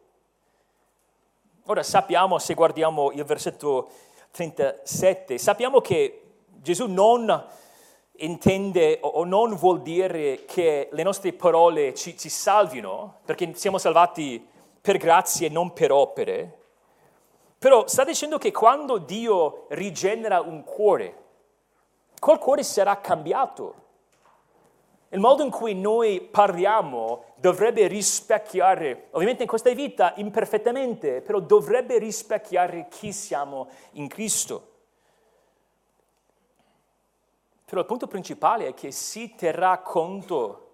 [1.67, 3.89] Ora sappiamo, se guardiamo il versetto
[4.31, 7.47] 37, sappiamo che Gesù non
[8.19, 14.47] intende o non vuol dire che le nostre parole ci, ci salvino, perché siamo salvati
[14.81, 16.59] per grazie e non per opere,
[17.59, 21.24] però sta dicendo che quando Dio rigenera un cuore,
[22.39, 23.83] cuore sarà cambiato.
[25.11, 31.99] Il modo in cui noi parliamo dovrebbe rispecchiare, ovviamente in questa vita imperfettamente, però dovrebbe
[31.99, 34.73] rispecchiare chi siamo in Cristo.
[37.65, 40.73] Però il punto principale è che si terrà conto,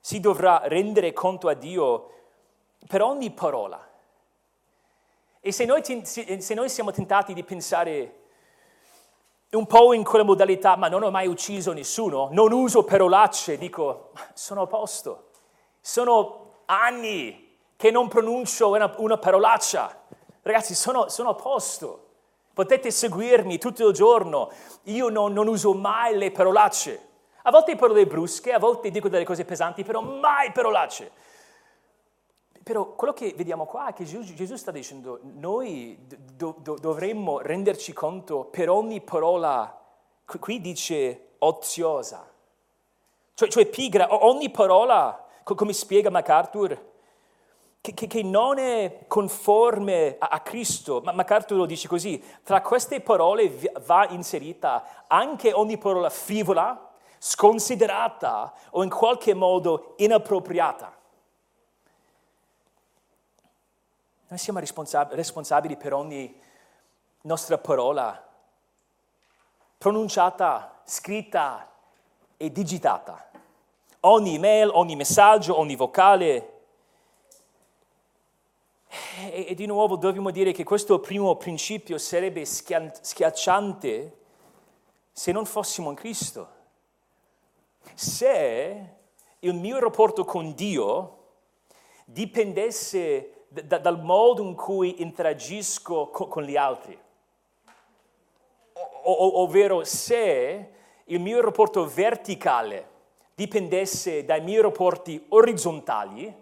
[0.00, 2.10] si dovrà rendere conto a Dio
[2.88, 3.88] per ogni parola.
[5.40, 8.23] E se noi, se noi siamo tentati di pensare
[9.54, 14.10] un po' in quella modalità, ma non ho mai ucciso nessuno, non uso parolacce, dico,
[14.34, 15.30] sono a posto.
[15.80, 20.02] Sono anni che non pronuncio una, una parolaccia.
[20.42, 22.06] Ragazzi, sono, sono, a posto.
[22.52, 24.50] Potete seguirmi tutto il giorno.
[24.84, 27.08] Io non, non uso mai le parolacce.
[27.42, 31.10] A volte parole brusche, a volte dico delle cose pesanti, però mai parolacce.
[32.64, 37.40] Però quello che vediamo qua è che Gesù, Gesù sta dicendo, noi do, do, dovremmo
[37.40, 39.82] renderci conto per ogni parola,
[40.40, 42.26] qui dice oziosa,
[43.34, 46.92] cioè, cioè pigra, ogni parola, come spiega MacArthur,
[47.82, 52.62] che, che, che non è conforme a, a Cristo, ma MacArthur lo dice così, tra
[52.62, 61.02] queste parole va inserita anche ogni parola frivola, sconsiderata o in qualche modo inappropriata.
[64.26, 66.34] Noi siamo responsabili per ogni
[67.22, 68.26] nostra parola
[69.76, 71.70] pronunciata, scritta
[72.38, 73.30] e digitata.
[74.00, 76.52] Ogni email, ogni messaggio, ogni vocale.
[79.18, 84.16] E, e di nuovo dobbiamo dire che questo primo principio sarebbe schiacciante
[85.12, 86.48] se non fossimo in Cristo.
[87.92, 88.94] Se
[89.40, 91.18] il mio rapporto con Dio
[92.06, 96.98] dipendesse da, dal modo in cui interagisco con, con gli altri.
[99.02, 100.70] O, o, ovvero se
[101.04, 102.90] il mio rapporto verticale
[103.34, 106.34] dipendesse dai miei rapporti orizzontali,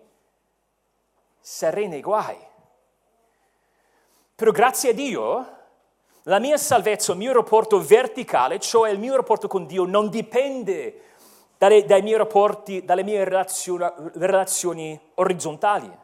[1.40, 2.38] sarei nei guai.
[4.34, 5.56] Però grazie a Dio,
[6.22, 11.00] la mia salvezza, il mio rapporto verticale, cioè il mio rapporto con Dio, non dipende
[11.58, 16.00] dai, dai miei rapporti, dalle mie relazioni, relazioni orizzontali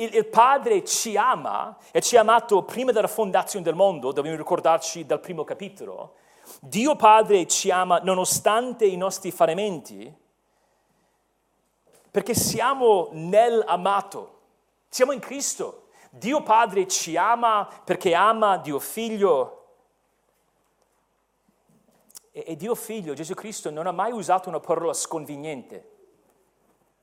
[0.00, 4.36] il, il, Padre ci ama e ci ha amato prima della fondazione del mondo, dobbiamo
[4.36, 6.14] ricordarci dal primo capitolo.
[6.60, 10.12] Dio Padre ci ama nonostante i nostri fallimenti,
[12.10, 14.40] perché siamo nell'amato,
[14.88, 15.88] siamo in Cristo.
[16.10, 19.54] Dio Padre ci ama perché ama Dio Figlio.
[22.30, 25.90] E, e Dio Figlio, Gesù Cristo, non ha mai usato una parola sconveniente,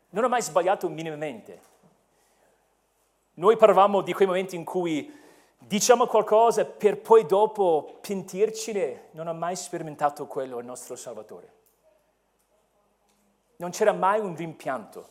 [0.10, 1.73] non ha mai sbagliato minimamente.
[3.35, 5.11] Noi parlavamo di quei momenti in cui
[5.57, 11.53] diciamo qualcosa per poi dopo pentircene, non ha mai sperimentato quello il nostro Salvatore.
[13.57, 15.09] Non c'era mai un rimpianto.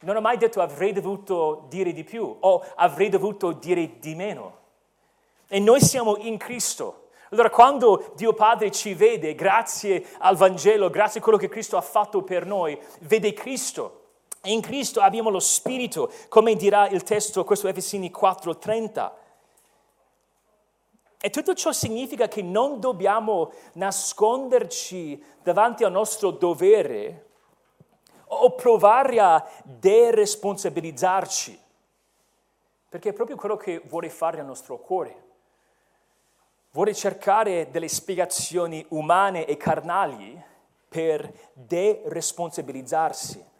[0.00, 4.58] Non ho mai detto avrei dovuto dire di più o avrei dovuto dire di meno.
[5.48, 7.08] E noi siamo in Cristo.
[7.30, 11.82] Allora quando Dio Padre ci vede, grazie al Vangelo, grazie a quello che Cristo ha
[11.82, 14.04] fatto per noi, vede Cristo.
[14.46, 19.12] E in Cristo abbiamo lo Spirito, come dirà il testo, questo Efesini 4:30.
[21.20, 27.30] E tutto ciò significa che non dobbiamo nasconderci davanti al nostro dovere
[28.26, 31.60] o provare a deresponsabilizzarci,
[32.88, 35.24] perché è proprio quello che vuole fare il nostro cuore.
[36.70, 40.40] Vuole cercare delle spiegazioni umane e carnali
[40.88, 43.54] per deresponsabilizzarsi.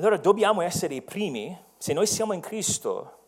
[0.00, 3.18] Allora dobbiamo essere i primi, se noi siamo in Cristo,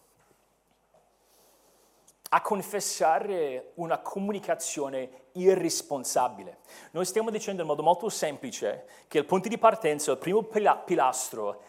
[2.30, 6.60] a confessare una comunicazione irresponsabile.
[6.92, 11.60] Noi stiamo dicendo in modo molto semplice che il punto di partenza, il primo pilastro,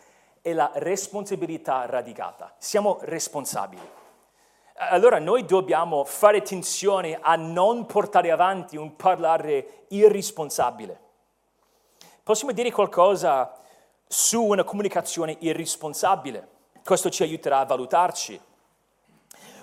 [0.41, 2.55] è la responsabilità radicata.
[2.57, 3.85] Siamo responsabili.
[4.75, 10.97] Allora noi dobbiamo fare attenzione a non portare avanti un parlare irresponsabile.
[12.23, 13.57] Possiamo dire qualcosa
[14.07, 16.47] su una comunicazione irresponsabile.
[16.83, 18.39] Questo ci aiuterà a valutarci.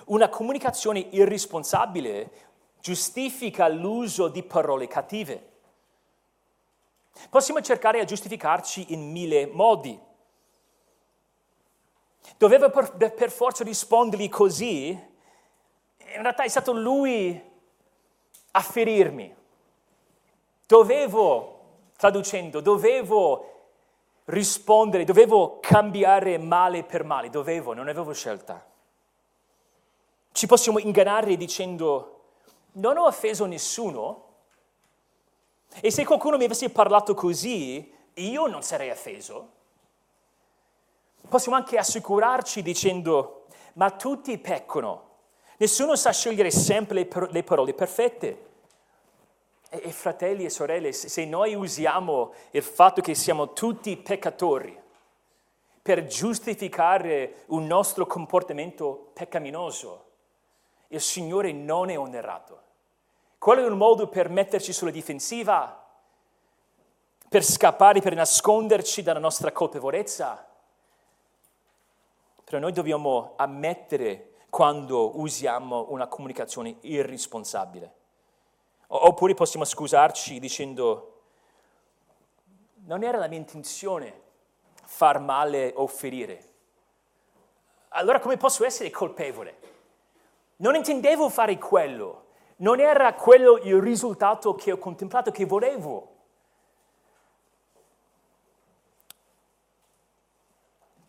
[0.05, 2.31] Una comunicazione irresponsabile
[2.79, 5.49] giustifica l'uso di parole cattive.
[7.29, 9.99] Possiamo cercare di giustificarci in mille modi.
[12.37, 17.49] Dovevo per, per forza rispondergli così, in realtà è stato lui
[18.51, 19.35] a ferirmi.
[20.65, 21.59] Dovevo,
[21.97, 23.60] traducendo, dovevo
[24.25, 28.65] rispondere, dovevo cambiare male per male, dovevo, non avevo scelta.
[30.31, 32.19] Ci possiamo ingannare dicendo
[32.73, 34.25] non ho offeso nessuno
[35.79, 39.49] e se qualcuno mi avesse parlato così, io non sarei offeso.
[41.27, 45.09] Possiamo anche assicurarci dicendo ma tutti peccano,
[45.57, 48.49] nessuno sa scegliere sempre le parole perfette.
[49.73, 54.77] E, e fratelli e sorelle, se noi usiamo il fatto che siamo tutti peccatori
[55.81, 60.09] per giustificare un nostro comportamento peccaminoso,
[60.89, 62.61] il Signore non è onerato.
[63.37, 65.87] Quello è un modo per metterci sulla difensiva,
[67.29, 70.47] per scappare, per nasconderci dalla nostra colpevolezza.
[72.43, 77.99] Però noi dobbiamo ammettere quando usiamo una comunicazione irresponsabile.
[78.93, 81.21] Oppure possiamo scusarci dicendo,
[82.87, 84.21] non era la mia intenzione
[84.83, 86.49] far male o ferire.
[87.89, 89.59] Allora come posso essere colpevole?
[90.57, 92.25] Non intendevo fare quello,
[92.57, 96.09] non era quello il risultato che ho contemplato, che volevo.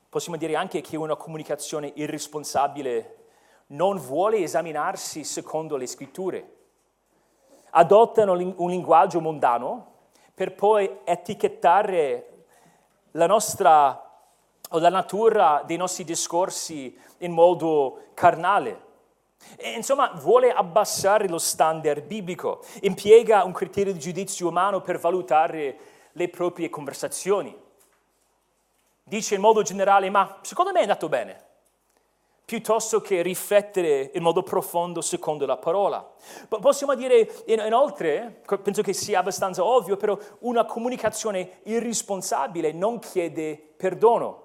[0.08, 3.16] Possiamo dire anche che una comunicazione irresponsabile
[3.68, 6.60] non vuole esaminarsi secondo le scritture
[7.74, 9.90] adottano un linguaggio mondano
[10.34, 12.44] per poi etichettare
[13.12, 14.10] la nostra
[14.70, 18.90] o la natura dei nostri discorsi in modo carnale.
[19.56, 25.78] E, insomma, vuole abbassare lo standard biblico, impiega un criterio di giudizio umano per valutare
[26.12, 27.54] le proprie conversazioni.
[29.04, 31.50] Dice in modo generale, ma secondo me è andato bene
[32.52, 36.06] piuttosto che riflettere in modo profondo secondo la parola.
[36.48, 44.42] Possiamo dire inoltre, penso che sia abbastanza ovvio, però una comunicazione irresponsabile non chiede perdono.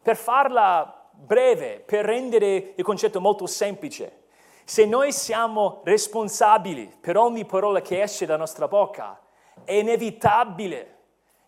[0.00, 4.26] Per farla breve, per rendere il concetto molto semplice,
[4.62, 9.20] se noi siamo responsabili per ogni parola che esce dalla nostra bocca,
[9.64, 10.98] è inevitabile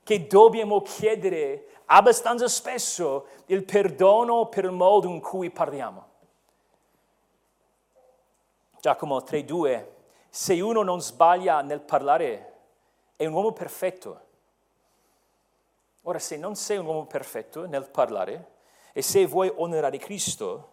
[0.02, 6.14] che dobbiamo chiedere abbastanza spesso il perdono per il modo in cui parliamo.
[8.80, 9.86] Giacomo 3:2
[10.28, 12.54] Se uno non sbaglia nel parlare
[13.16, 14.20] è un uomo perfetto.
[16.02, 18.54] Ora se non sei un uomo perfetto nel parlare
[18.92, 20.72] e se vuoi onorare Cristo,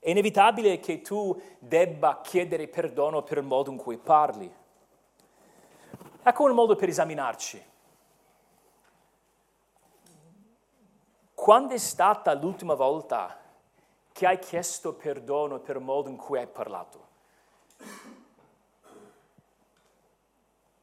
[0.00, 4.52] è inevitabile che tu debba chiedere perdono per il modo in cui parli.
[6.22, 7.67] Ecco un modo per esaminarci.
[11.48, 13.34] Quando è stata l'ultima volta
[14.12, 17.06] che hai chiesto perdono per il modo in cui hai parlato?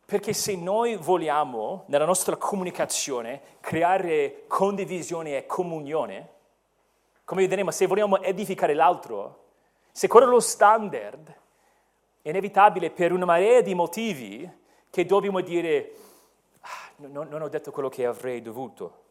[0.06, 6.30] Perché se noi vogliamo, nella nostra comunicazione, creare condivisione e comunione,
[7.26, 9.44] come vedremo, se vogliamo edificare l'altro,
[9.92, 11.32] se quello è lo standard,
[12.24, 14.52] è inevitabile per una marea di motivi
[14.90, 15.92] che dobbiamo dire
[16.62, 19.04] ah, non, non ho detto quello che avrei dovuto.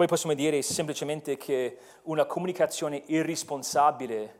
[0.00, 4.38] Poi possiamo dire semplicemente che una comunicazione irresponsabile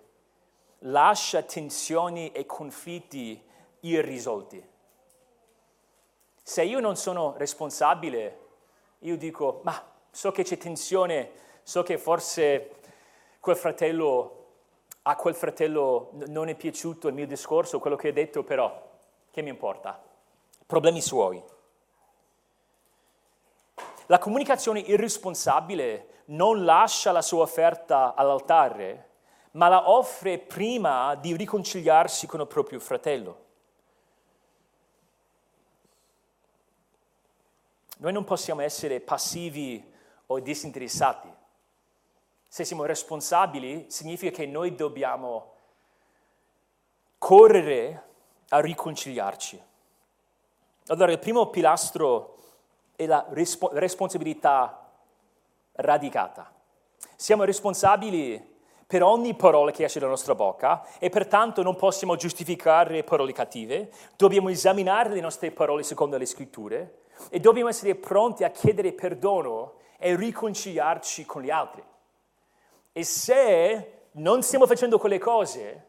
[0.78, 3.38] lascia tensioni e conflitti
[3.80, 4.66] irrisolti.
[6.42, 8.38] Se io non sono responsabile,
[9.00, 11.30] io dico, ma so che c'è tensione,
[11.62, 12.76] so che forse
[13.38, 14.46] quel fratello,
[15.02, 18.92] a quel fratello non è piaciuto il mio discorso, quello che ho detto, però
[19.30, 20.02] che mi importa?
[20.64, 21.44] Problemi suoi.
[24.10, 29.10] La comunicazione irresponsabile non lascia la sua offerta all'altare,
[29.52, 33.44] ma la offre prima di riconciliarsi con il proprio fratello.
[37.98, 39.88] Noi non possiamo essere passivi
[40.26, 41.32] o disinteressati.
[42.48, 45.54] Se siamo responsabili, significa che noi dobbiamo
[47.16, 48.08] correre
[48.48, 49.62] a riconciliarci.
[50.86, 52.38] Allora, il primo pilastro
[53.00, 54.90] è la rispo- responsabilità
[55.72, 56.52] radicata.
[57.16, 58.48] Siamo responsabili
[58.86, 63.90] per ogni parola che esce dalla nostra bocca e pertanto non possiamo giustificare parole cattive,
[64.16, 66.98] dobbiamo esaminare le nostre parole secondo le scritture
[67.30, 71.82] e dobbiamo essere pronti a chiedere perdono e riconciliarci con gli altri.
[72.92, 75.86] E se non stiamo facendo quelle cose,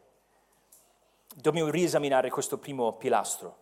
[1.34, 3.61] dobbiamo riesaminare questo primo pilastro.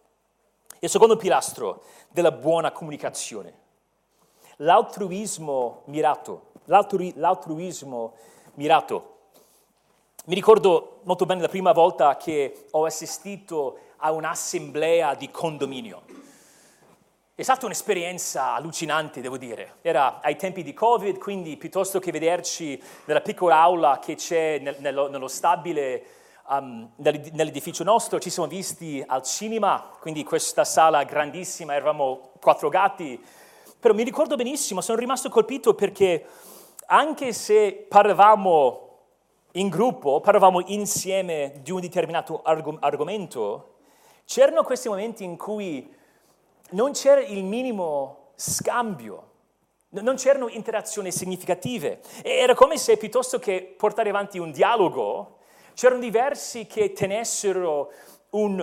[0.82, 3.52] Il secondo pilastro della buona comunicazione,
[4.56, 6.52] l'altruismo mirato.
[6.64, 8.14] L'altru- l'altruismo
[8.54, 9.18] mirato.
[10.24, 16.02] Mi ricordo molto bene la prima volta che ho assistito a un'assemblea di condominio.
[17.34, 19.76] È stata un'esperienza allucinante, devo dire.
[19.82, 24.76] Era ai tempi di Covid, quindi piuttosto che vederci nella piccola aula che c'è nel,
[24.78, 26.19] nello, nello, stabile
[26.50, 33.22] um, nell'edificio nostro, ci siamo visti al cinema, quindi questa sala grandissima, eravamo quattro gatti.
[33.78, 36.26] Però mi ricordo benissimo, sono rimasto colpito perché
[36.86, 38.88] anche se parlavamo
[39.52, 43.76] in gruppo, parlavamo insieme di un determinato arg- argomento,
[44.24, 45.92] c'erano questi momenti in cui
[46.70, 49.28] non c'era il minimo scambio,
[49.90, 52.00] non c'erano interazioni significative.
[52.22, 55.38] Era come se piuttosto che portare avanti un dialogo,
[55.80, 57.90] c'erano diversi che tenessero
[58.32, 58.60] un,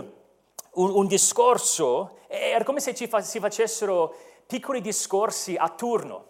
[0.74, 4.13] un, un discorso, era come se fa, si facessero
[4.45, 6.26] piccoli discorsi a turno.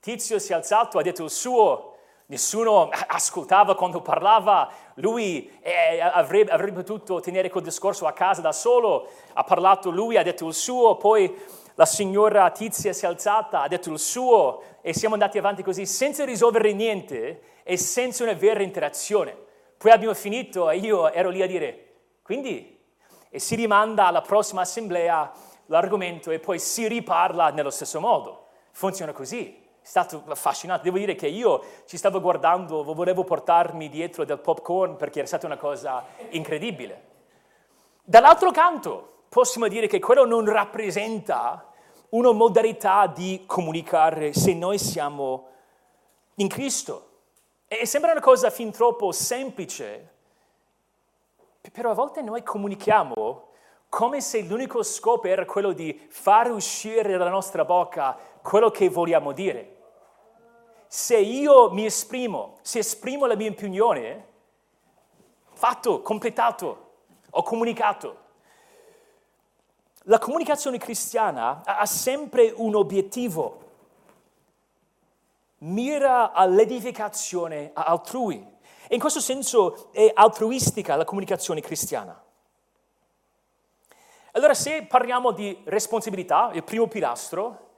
[0.00, 1.96] Tizio si è alzato, ha detto il suo,
[2.28, 8.52] nessuno ascoltava quando parlava, lui eh, avrebbe, avrebbe, potuto tenere quel discorso a casa da
[8.52, 11.38] solo, ha parlato lui, ha detto il suo, poi
[11.74, 15.84] la signora Tizia si è alzata, ha detto il suo e siamo andati avanti così
[15.84, 19.48] senza risolvere niente e senza una vera interazione.
[19.80, 21.86] Poi abbiamo finito e io ero lì a dire,
[22.20, 22.78] quindi,
[23.30, 25.32] e si rimanda alla prossima assemblea
[25.68, 28.48] l'argomento e poi si riparla nello stesso modo.
[28.72, 30.82] Funziona così stato affascinato.
[30.82, 35.46] Devo dire che io ci stavo guardando, volevo portarmi dietro del popcorn perché era stata
[35.46, 37.04] una cosa incredibile.
[38.04, 41.72] Dall'altro canto, possiamo dire che quello non rappresenta
[42.10, 45.48] una modalità di comunicare se noi siamo
[46.34, 47.09] in Cristo.
[47.72, 50.08] E sembra una cosa fin troppo semplice,
[51.70, 53.48] però a volte noi comunichiamo
[53.88, 59.30] come se l'unico scopo era quello di far uscire dalla nostra bocca quello che vogliamo
[59.30, 59.78] dire
[60.92, 64.26] se io mi esprimo, se esprimo la mia opinione,
[65.52, 66.94] fatto, completato,
[67.30, 68.18] ho comunicato.
[70.04, 73.69] La comunicazione cristiana ha sempre un obiettivo,
[75.60, 78.46] mira all'edificazione altrui.
[78.90, 82.20] In questo senso è altruistica la comunicazione cristiana.
[84.32, 87.68] Allora se parliamo di responsabilità, il primo pilastro,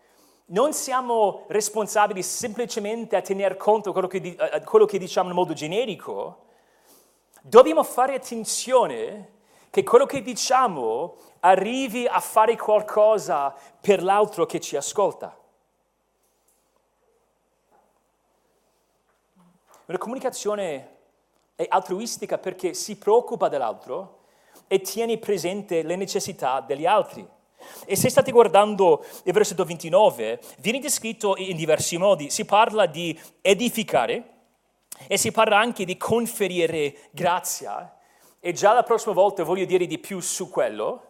[0.46, 6.44] non siamo responsabili semplicemente a tener conto di quello quello che diciamo in modo generico,
[7.40, 9.30] dobbiamo fare attenzione
[9.70, 15.34] che quello che diciamo arrivi a fare qualcosa per l'altro che ci ascolta.
[19.92, 20.88] La comunicazione
[21.54, 24.20] è altruistica perché si preoccupa dell'altro
[24.66, 27.28] e tiene presente le necessità degli altri.
[27.84, 32.30] E se state guardando il versetto 29, viene descritto in diversi modi.
[32.30, 34.30] Si parla di edificare
[35.06, 37.94] e si parla anche di conferire grazia.
[38.40, 41.02] E già la prossima volta voglio dire di più su quello.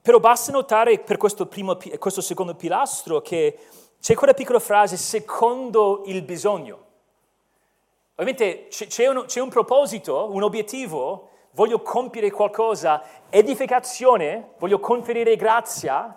[0.00, 3.58] Però basta notare per questo, primo, questo secondo pilastro che
[4.00, 6.83] c'è quella piccola frase secondo il bisogno.
[8.16, 16.16] Ovviamente c'è un, c'è un proposito, un obiettivo, voglio compiere qualcosa, edificazione, voglio conferire grazia,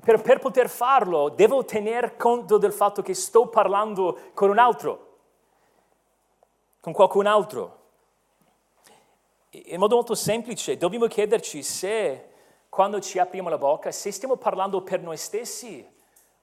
[0.00, 5.16] per, per, poter farlo devo tener conto del fatto che sto parlando con un altro,
[6.80, 7.76] con qualcun altro.
[9.50, 12.28] In modo molto semplice dobbiamo chiederci se
[12.68, 15.84] quando ci apriamo la bocca, se stiamo parlando per noi stessi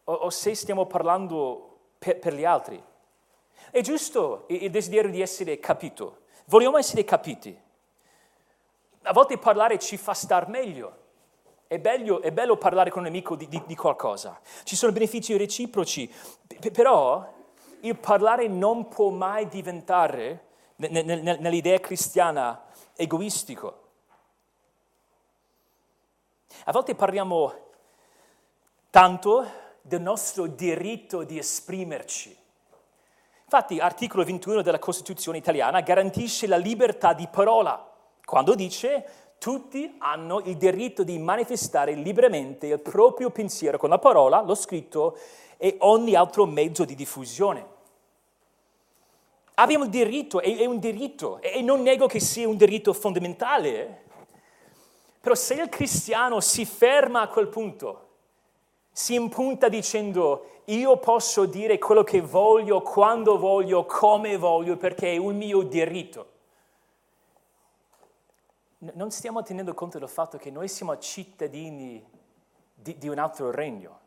[0.04, 2.84] o, o se stiamo parlando per, per gli altri.
[3.76, 6.20] È giusto il desiderio di essere capito.
[6.46, 7.54] Vogliamo essere capiti.
[9.02, 10.98] A volte parlare ci fa star meglio.
[11.68, 14.40] È bello, è bello parlare con un amico di, di, di, qualcosa.
[14.64, 16.10] Ci sono benefici reciproci.
[16.72, 17.30] Però
[17.82, 20.46] il parlare non può mai diventare,
[20.78, 23.88] nell'idea cristiana, egoistico.
[26.64, 27.54] A volte parliamo
[28.90, 29.46] tanto
[29.82, 32.44] del nostro diritto di esprimerci
[33.48, 37.94] Infatti, articolo 21 della Costituzione italiana garantisce la libertà di parola,
[38.26, 39.06] quando dice
[39.38, 45.16] tutti hanno il diritto di manifestare liberamente il proprio pensiero con la parola, lo scritto
[45.58, 47.74] e ogni altro mezzo di diffusione.
[49.54, 54.06] Abbiamo il diritto, è, è un diritto, e non nego che sia un diritto fondamentale,
[55.22, 58.08] però se il cristiano si ferma a quel punto,
[58.92, 65.18] si impunta dicendo io posso dire quello che voglio, quando voglio, come voglio, perché è
[65.18, 66.32] un mio diritto.
[68.80, 72.04] Non stiamo tenendo conto del fatto che noi siamo cittadini
[72.74, 74.00] di, di un altro regno.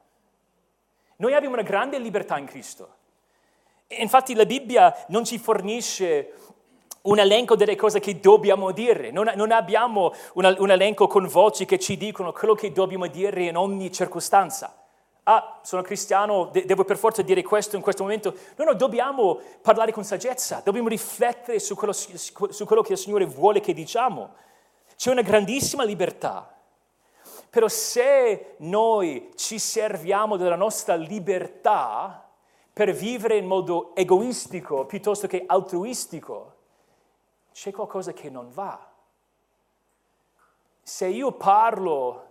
[1.17, 2.97] Noi abbiamo una grande libertà in Cristo.
[3.89, 6.35] Infatti la Bibbia non ci fornisce
[7.03, 11.65] un elenco delle cose che dobbiamo dire, non, non abbiamo un, un elenco con voci
[11.65, 14.78] che ci dicono quello che dobbiamo dire in ogni circostanza
[15.31, 18.35] ah, sono cristiano, de- devo per forza dire questo in questo momento.
[18.57, 23.27] No, no, dobbiamo parlare con saggezza, dobbiamo riflettere su quello, su quello che il Signore
[23.27, 24.35] vuole che diciamo.
[24.97, 26.55] C'è una grandissima libertà.
[27.51, 32.29] Però se noi ci serviamo della nostra libertà
[32.73, 36.55] per vivere in modo egoistico piuttosto che altruistico,
[37.53, 38.87] c'è qualcosa che non va.
[40.83, 42.28] Se io parlo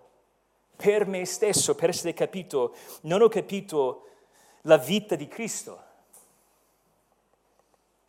[0.77, 4.07] per me stesso, per essere capito, non ho capito
[4.61, 5.83] la vita di Cristo.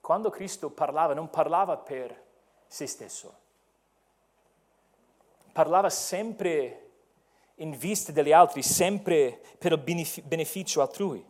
[0.01, 2.25] Quando Cristo parlava, non parlava per
[2.67, 3.35] se stesso,
[5.53, 6.91] parlava sempre
[7.57, 11.25] in vista degli altri, sempre per il beneficio altrui.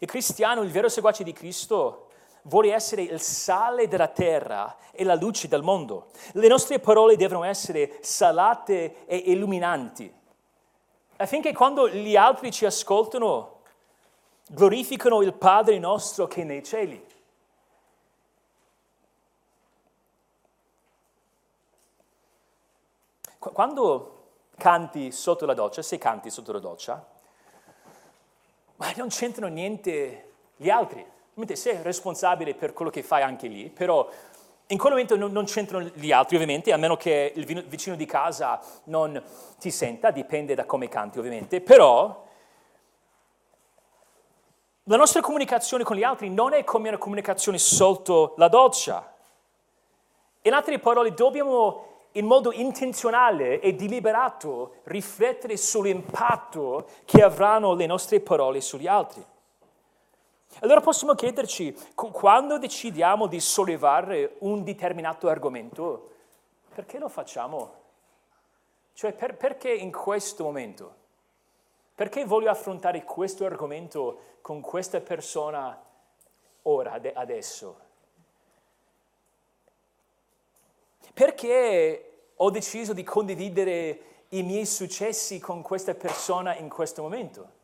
[0.00, 2.07] Il cristiano, il vero seguace di Cristo,
[2.48, 6.10] vuole essere il sale della terra e la luce del mondo.
[6.32, 10.12] Le nostre parole devono essere salate e illuminanti,
[11.16, 13.60] affinché quando gli altri ci ascoltano,
[14.48, 17.06] glorificano il Padre nostro che è nei cieli.
[23.38, 24.14] Quando
[24.56, 27.06] canti sotto la doccia, se canti sotto la doccia,
[28.76, 31.16] ma non c'entrano niente gli altri
[31.54, 34.08] sei responsabile per quello che fai anche lì, però
[34.70, 38.04] in quel momento non, non, c'entrano gli altri, ovviamente, a meno che il vicino di
[38.04, 39.22] casa non
[39.58, 42.26] ti senta, dipende da come canti, ovviamente, però
[44.84, 49.14] la nostra comunicazione con gli altri non è come una comunicazione sotto la doccia.
[50.42, 58.20] In altre parole, dobbiamo in modo intenzionale e deliberato riflettere sull'impatto che avranno le nostre
[58.20, 59.24] parole sugli altri.
[60.60, 66.10] Allora possiamo chiederci, quando decidiamo di sollevare un determinato argomento,
[66.74, 67.74] perché lo facciamo?
[68.92, 70.94] Cioè, per, perché in questo momento?
[71.94, 75.80] Perché voglio affrontare questo argomento con questa persona
[76.62, 77.80] ora, adesso?
[81.14, 87.57] Perché ho deciso di condividere i miei successi con questa persona in questo momento?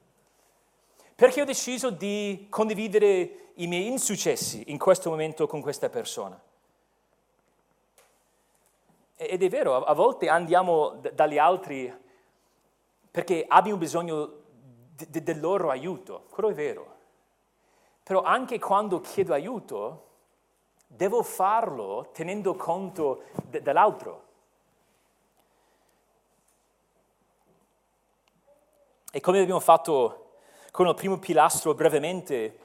[1.14, 6.40] Perché ho deciso di condividere i miei insuccessi in questo momento con questa persona.
[9.16, 12.02] Ed è vero, a volte andiamo dagli altri
[13.10, 14.42] perché abbiamo bisogno
[14.96, 16.92] del loro aiuto, quello è vero.
[18.02, 20.08] Però anche quando chiedo aiuto,
[20.88, 24.22] devo farlo tenendo conto dell'altro.
[29.12, 30.23] E come abbiamo fatto
[30.74, 32.58] con il primo pilastro brevemente,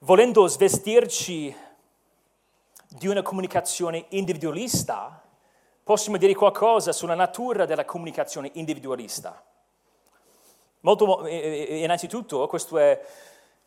[0.00, 1.56] volendo svestirci
[2.86, 5.22] di una comunicazione individualista,
[5.82, 9.42] possiamo dire qualcosa sulla natura della comunicazione individualista.
[10.80, 13.02] Molto, innanzitutto, questo è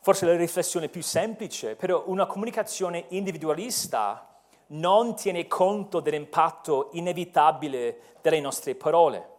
[0.00, 8.38] forse la riflessione più semplice, però una comunicazione individualista non tiene conto dell'impatto inevitabile delle
[8.38, 9.38] nostre parole.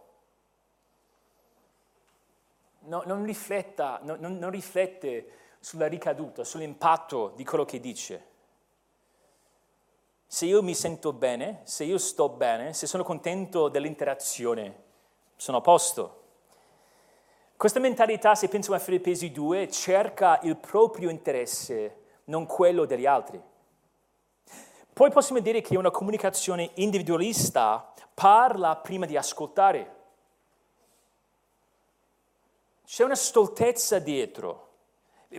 [2.84, 5.26] No, non, rifletta, no, non, non riflette
[5.60, 8.26] sulla ricaduta, sull'impatto di quello che dice.
[10.26, 14.82] Se io mi sento bene, se io sto bene, se sono contento dell'interazione,
[15.36, 16.20] sono a posto.
[17.56, 23.40] Questa mentalità, se pensiamo a Filippesi 2, cerca il proprio interesse, non quello degli altri.
[24.92, 30.00] Poi possiamo dire che una comunicazione individualista parla prima di ascoltare.
[32.92, 34.68] C'è una stoltezza dietro,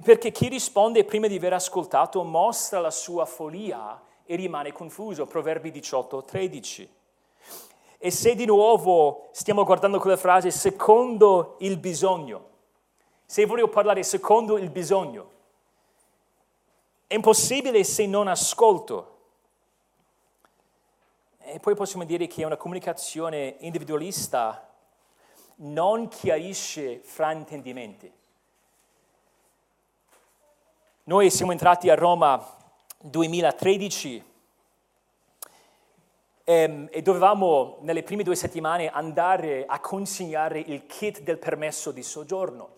[0.04, 5.28] perché chi risponde prima di aver ascoltato mostra la sua follia e rimane confuso.
[5.28, 6.94] Proverbi 18, 13.
[8.00, 12.50] E se di nuovo stiamo guardando quella frase secondo il bisogno,
[13.24, 15.30] se voglio parlare secondo il bisogno,
[17.06, 19.18] è impossibile se non ascolto.
[21.38, 24.73] E poi possiamo dire che una comunicazione individualista
[25.58, 28.12] non chiarisce fraintendimenti.
[31.06, 32.42] Noi siamo entrati a Roma
[33.00, 34.24] 2013
[36.46, 41.92] e, ehm, e dovevamo nelle prime due settimane andare a consegnare il kit del permesso
[41.92, 42.76] di soggiorno.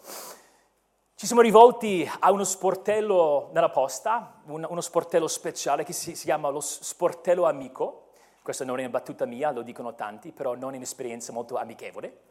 [1.17, 6.26] Ci siamo rivolti a uno sportello nella posta, un, uno sportello speciale che si, si,
[6.26, 8.09] chiama lo sportello amico.
[8.41, 12.23] Questa non è una battuta mia, lo dicono tanti, però non è un'esperienza molto amichevole.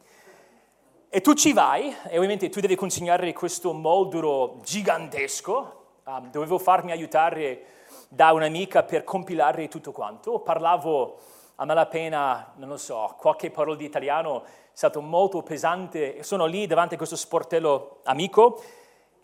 [1.15, 5.83] E tu ci vai, e ovviamente tu devi consegnare questo modulo gigantesco.
[6.03, 7.63] Um, dovevo farmi aiutare
[8.09, 10.39] da un'amica per compilare tutto quanto.
[10.39, 11.17] Parlavo
[11.55, 16.21] a malapena, non lo so, qualche parola di italiano, è stato molto pesante.
[16.21, 18.61] Sono lì davanti a questo sportello amico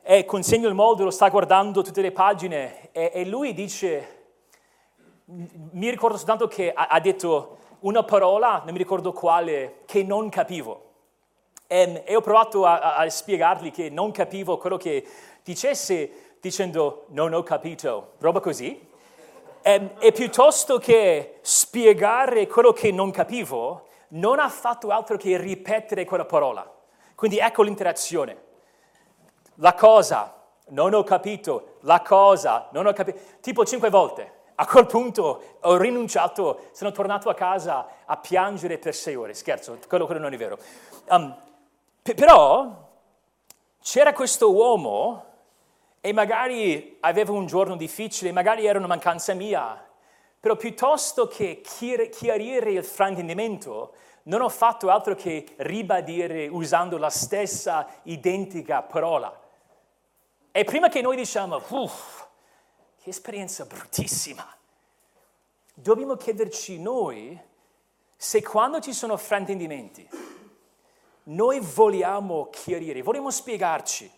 [0.01, 4.27] e consegno il modulo, sta guardando tutte le pagine e, e lui dice,
[5.25, 10.29] mi ricordo soltanto che ha, ha, detto una parola, non mi ricordo quale, che non
[10.29, 10.85] capivo.
[11.73, 15.07] E, ho provato a, a spiegargli che non capivo quello che
[15.41, 18.89] dicesse dicendo non ho capito, roba così.
[19.61, 26.03] E, e piuttosto che spiegare quello che non capivo, non ha fatto altro che ripetere
[26.03, 26.69] quella parola.
[27.15, 28.49] Quindi ecco l'interazione.
[29.55, 34.39] La cosa, non ho capito, la cosa, non ho capito, tipo cinque volte.
[34.55, 39.33] A quel punto ho rinunciato, sono tornato a casa a piangere per sei ore.
[39.33, 40.57] Scherzo, quello, quello non è vero.
[41.07, 41.49] Um,
[42.01, 42.89] però
[43.81, 45.25] c'era questo uomo
[46.01, 49.87] e magari avevo un giorno difficile, magari era una mancanza mia,
[50.39, 53.93] però piuttosto che chiarire il fraintendimento,
[54.23, 59.39] non ho fatto altro che ribadire usando la stessa identica parola.
[60.51, 62.25] E prima che noi diciamo, uff,
[63.01, 64.45] che esperienza bruttissima,
[65.73, 67.39] dobbiamo chiederci noi
[68.15, 70.07] se quando ci sono fraintendimenti,
[71.23, 74.11] noi vogliamo chiarire, vogliamo spiegarci,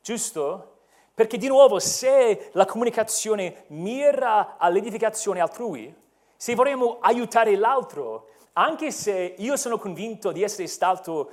[0.00, 0.78] giusto?
[1.14, 5.94] Perché di nuovo, se la comunicazione mira all'edificazione altrui,
[6.36, 11.30] se vorremmo aiutare l'altro, anche se io sono convinto di essere stato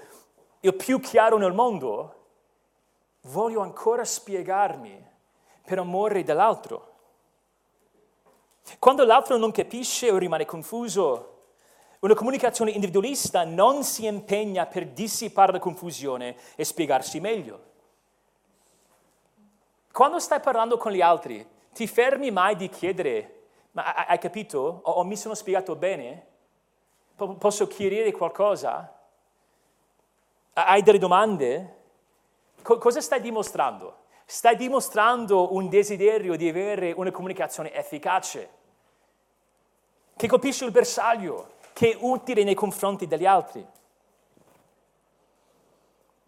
[0.60, 2.16] il più chiaro nel mondo,
[3.22, 5.06] voglio ancora spiegarmi
[5.64, 6.96] per amore dell'altro.
[8.80, 11.37] Quando l'altro non capisce o rimane confuso,
[12.00, 17.64] una comunicazione individualista non si impegna per dissipare la confusione e spiegarsi meglio.
[19.92, 24.82] Quando stai parlando con gli altri, ti fermi mai di chiedere, ma hai capito?
[24.84, 26.26] O, o mi sono spiegato bene?
[27.16, 28.96] P- posso chiarire qualcosa?
[30.54, 31.76] Hai delle domande?
[32.62, 34.06] Co- cosa stai dimostrando?
[34.26, 38.50] Stai dimostrando un desiderio di avere una comunicazione efficace,
[40.16, 43.64] che colpisce il bersaglio, che è utile nei confronti degli altri.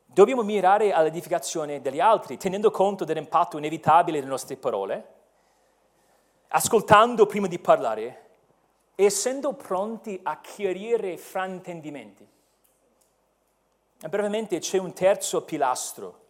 [0.05, 5.13] Dobbiamo mirare all'edificazione degli altri, tenendo conto dell'impatto inevitabile delle nostre parole,
[6.49, 8.27] ascoltando prima di parlare,
[8.93, 12.27] essendo pronti a chiarire fraintendimenti.
[14.07, 16.27] Brevemente c'è un terzo pilastro.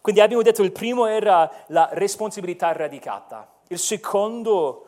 [0.00, 4.86] Quindi abbiamo detto il primo era la responsabilità radicata, il secondo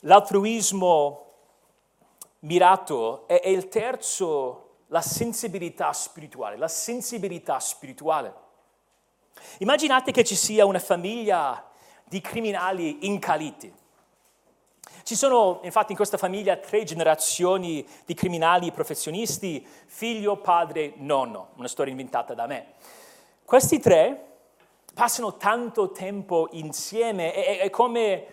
[0.00, 1.31] l'altruismo
[2.42, 8.34] mirato e il terzo la sensibilità spirituale, la sensibilità spirituale.
[9.58, 11.70] Immaginate che ci sia una famiglia
[12.04, 13.72] di criminali incaliti.
[15.02, 21.68] Ci sono infatti in questa famiglia tre generazioni di criminali professionisti, figlio, padre, nonno, una
[21.68, 22.74] storia inventata da me.
[23.44, 24.26] Questi tre
[24.94, 28.26] passano tanto tempo insieme e, e come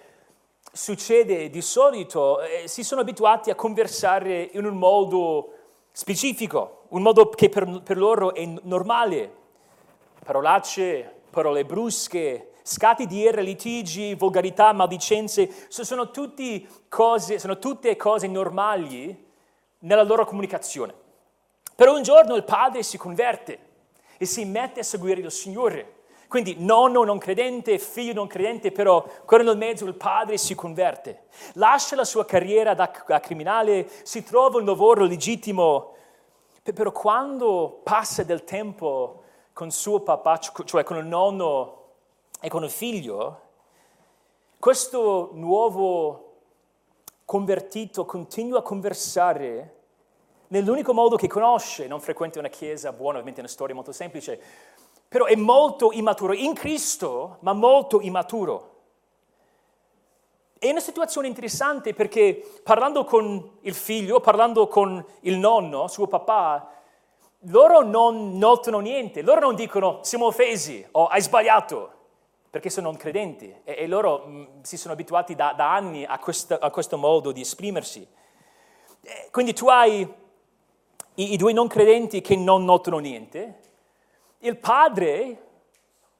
[0.71, 5.53] succede di solito, eh, si sono abituati a conversare in un modo
[5.91, 9.37] specifico, un modo che per, per loro è normale.
[10.23, 16.11] Parolacce, parole brusche, scatti di ira, litigi, volgarità, maldicenze, sono,
[16.87, 19.27] cose, sono tutte cose normali
[19.79, 20.93] nella loro comunicazione.
[21.75, 23.67] Però un giorno il padre si converte
[24.17, 25.93] e si mette a seguire il Signore.
[26.29, 31.23] Quindi nonno non credente, figlio non credente, però quello nel mezzo il padre si converte.
[31.53, 35.95] Lascia la sua carriera da, da criminale, si trova un lavoro legittimo,
[36.61, 39.23] però quando passa del tempo
[39.53, 41.85] con suo papà, cioè con il nonno
[42.39, 43.41] e con il figlio,
[44.59, 46.41] questo nuovo
[47.25, 49.77] convertito continua a conversare
[50.49, 54.41] nell'unico modo che conosce, non frequenta una chiesa buona, ovviamente è una storia molto semplice,
[55.09, 58.67] però è molto immaturo, in Cristo, ma molto immaturo.
[60.59, 66.73] È una situazione interessante perché parlando con il figlio, parlando con il nonno, suo papà,
[67.43, 71.93] loro non notano niente, loro non dicono siamo offesi o hai sbagliato,
[72.49, 76.03] perché sono non credenti e, e loro mh, mm, si sono abituati da, da anni
[76.03, 78.05] a, questa, a, questo modo di esprimersi.
[79.01, 80.01] E quindi tu hai
[81.15, 83.58] i, i due non credenti che non notano niente
[84.39, 85.47] il padre,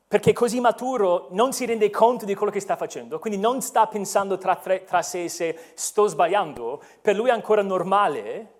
[0.07, 3.61] perché è così maturo, non si rende conto di quello che sta facendo, quindi non
[3.61, 8.57] sta pensando tra, tra sé se sto sbagliando, per lui è ancora normale.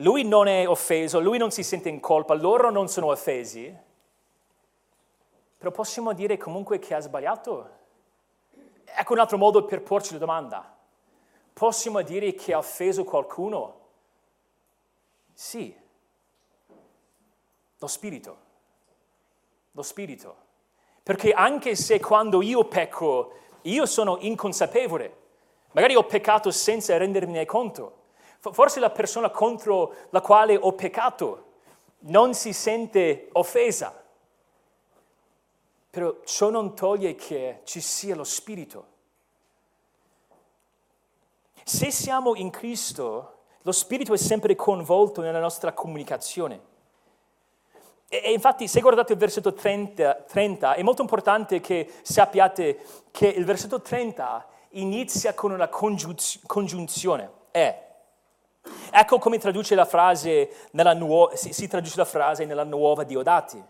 [0.00, 3.74] Lui non è offeso, lui non si sente in colpa, loro non sono offesi,
[5.56, 7.70] però possiamo dire comunque che ha sbagliato?
[8.84, 10.76] Ecco un altro modo per porci la domanda.
[11.52, 13.80] Possiamo dire che ha offeso qualcuno?
[15.32, 15.84] Sì.
[17.78, 18.36] Lo spirito.
[19.72, 20.44] Lo spirito.
[21.02, 25.16] Perché anche se quando io pecco, io sono inconsapevole,
[25.72, 28.04] magari ho peccato senza rendermi conto,
[28.38, 31.44] forse la persona contro la quale ho peccato
[32.00, 34.04] non si sente offesa,
[35.90, 38.94] però ciò non toglie che ci sia lo spirito.
[41.64, 46.74] Se siamo in Cristo, lo spirito è sempre coinvolto nella nostra comunicazione.
[48.08, 52.78] E, infatti, se guardate il versetto 30, 30, è molto importante che sappiate
[53.10, 57.30] che il versetto 30 inizia con una congiunzione.
[57.50, 57.84] È.
[58.90, 63.62] Ecco come traduce la frase nuova, si, si traduce la frase nella nuova Diodati.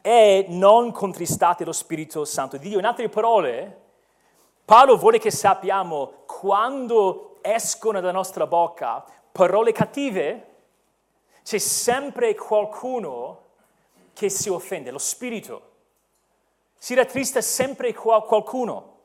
[0.00, 2.78] E non contristate lo Spirito Santo di Dio.
[2.78, 3.80] In altre parole,
[4.64, 10.53] Paolo vuole che sappiamo quando escono dalla nostra bocca parole cattive,
[11.44, 13.42] c'è sempre qualcuno
[14.14, 15.72] che si offende, lo spirito.
[16.78, 19.00] Si rattrista sempre qualcuno,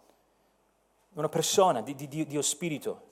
[1.13, 3.07] una persona di, di, di, Dio spirito.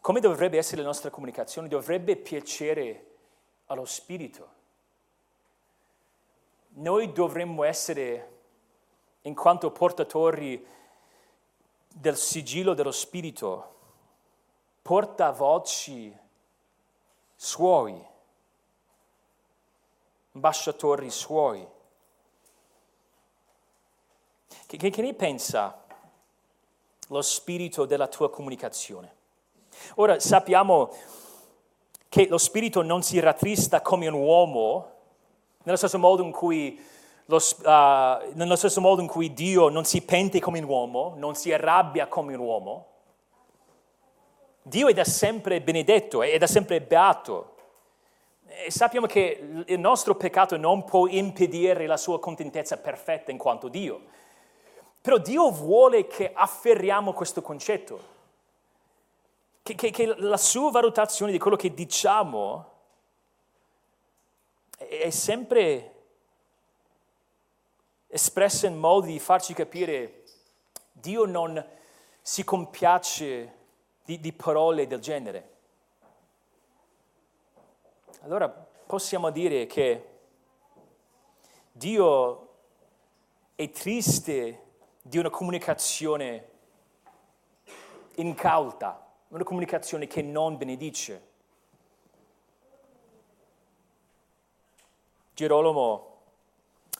[0.00, 1.68] Come dovrebbe essere la nostra comunicazione?
[1.68, 3.16] Dovrebbe piacere
[3.66, 4.58] allo spirito.
[6.76, 8.38] Noi dovremmo essere,
[9.22, 10.66] in quanto portatori
[11.88, 13.79] del sigillo dello spirito,
[14.82, 16.16] portavoci
[17.36, 18.06] suoi,
[20.32, 21.66] ambasciatori suoi.
[24.66, 25.84] Che, che, che ne pensa
[27.08, 29.16] lo spirito della tua comunicazione?
[29.96, 30.92] Ora sappiamo
[32.08, 34.92] che lo spirito non si rattrista come un uomo,
[35.62, 36.78] nello stesso modo in cui
[37.26, 41.34] lo, uh, nello stesso modo in cui Dio non si pente come un uomo, non
[41.36, 42.86] si arrabbia come un uomo.
[44.70, 47.56] Dio è da sempre benedetto, è da sempre beato.
[48.46, 53.66] E sappiamo che il nostro peccato non può impedire la sua contentezza perfetta in quanto
[53.66, 54.00] Dio.
[55.00, 58.00] Però Dio vuole che afferriamo questo concetto,
[59.62, 62.70] che, che, che la sua valutazione di quello che diciamo
[64.76, 65.94] è sempre
[68.06, 70.22] espressa in modi di farci capire
[70.92, 71.64] Dio non
[72.22, 73.58] si compiace
[74.10, 75.48] di, di parole del genere.
[78.22, 80.08] Allora possiamo dire che
[81.70, 82.48] Dio
[83.54, 84.64] è triste
[85.00, 86.48] di una comunicazione
[88.16, 91.28] incauta, una comunicazione che non benedice.
[95.34, 96.18] Gerolamo,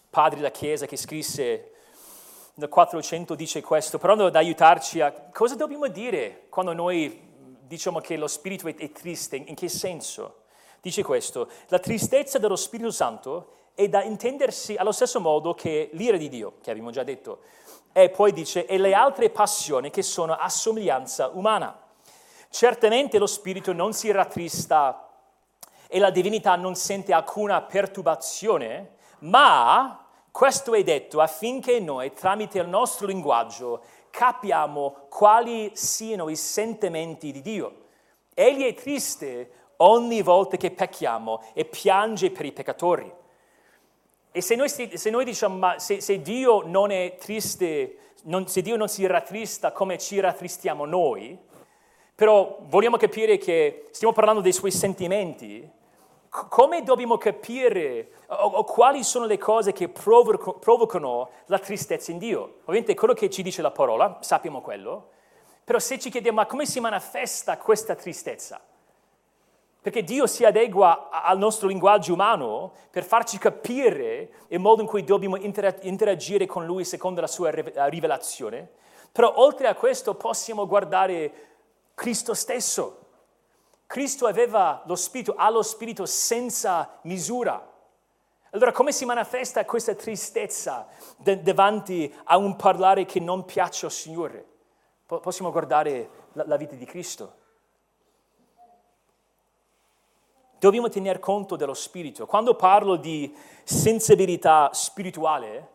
[0.08, 1.72] padre della Chiesa che scrisse
[2.60, 7.28] nel 400 dice questo, provando ad aiutarci a cosa dobbiamo dire quando noi
[7.62, 10.42] diciamo che lo spirito è, è triste, in che senso?
[10.80, 16.16] dice questo, la tristezza dello Spirito Santo è da intendersi allo stesso modo che l'ira
[16.16, 17.40] di Dio, che abbiamo già detto,
[17.92, 21.78] e poi dice, e le altre passioni che sono a somiglianza umana.
[22.48, 25.08] Certamente lo Spirito non si rattrista
[25.86, 32.68] e la divinità non sente alcuna perturbazione, ma questo è detto affinché noi, tramite il
[32.68, 37.74] nostro linguaggio, capiamo quali siano i sentimenti di Dio.
[38.34, 43.12] Egli è triste ogni volta che pecchiamo e piange per i peccatori.
[44.32, 48.62] E se noi, se noi diciamo, ma se, se, Dio non è triste, non, se
[48.62, 51.36] Dio non si rattrista come ci rattristiamo noi,
[52.14, 55.68] però vogliamo capire che stiamo parlando dei suoi sentimenti,
[56.30, 62.18] come dobbiamo capire o, o, quali sono le cose che provoc- provocano la tristezza in
[62.18, 62.58] Dio?
[62.60, 65.08] Ovviamente quello che ci dice la parola, sappiamo quello,
[65.64, 68.60] però se ci chiediamo ma come si manifesta questa tristezza?
[69.82, 75.02] Perché Dio si adegua al nostro linguaggio umano per farci capire il modo in cui
[75.02, 77.50] dobbiamo interagire con Lui secondo la sua
[77.88, 78.68] rivelazione.
[79.10, 81.32] Però oltre a questo possiamo guardare
[81.94, 82.98] Cristo stesso.
[83.90, 87.60] Cristo aveva lo spirito, ha lo spirito senza misura.
[88.50, 90.86] Allora come si manifesta questa tristezza
[91.16, 94.46] de- davanti a un parlare che non piace al Signore?
[95.06, 97.38] possiamo guardare la, la vita di Cristo.
[100.60, 102.26] dobbiamo tener conto dello spirito.
[102.26, 103.34] Quando parlo di
[103.64, 105.68] sensibilità spirituale,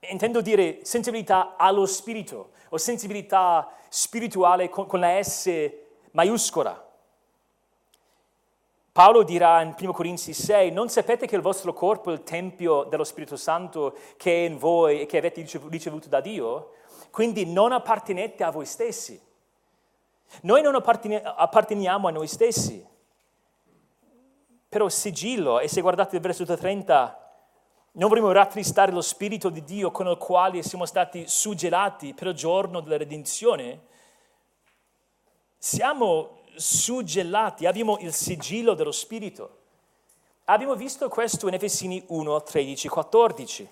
[0.00, 5.50] intendo dire sensibilità allo spirito o sensibilità spirituale con, con la S
[6.12, 6.87] maiuscola.
[8.98, 12.82] Paolo dirà in 1 Corinzi 6, non sapete che il vostro corpo è il Tempio
[12.82, 16.72] dello Spirito Santo che è in voi e che avete ricevuto da Dio?
[17.12, 19.22] Quindi non appartenete a voi stessi.
[20.40, 22.84] Noi non apparteniamo a noi stessi.
[24.68, 27.30] Però sigillo, e se guardate il versetto 30,
[27.92, 32.34] non vorremmo rattristare lo Spirito di Dio con il quale siamo stati suggellati per il
[32.34, 33.80] giorno della redenzione.
[35.56, 39.56] Siamo suggellati, abbiamo il sigillo dello Spirito.
[40.44, 43.68] Abbiamo visto questo in Efesini 1, 13, 14.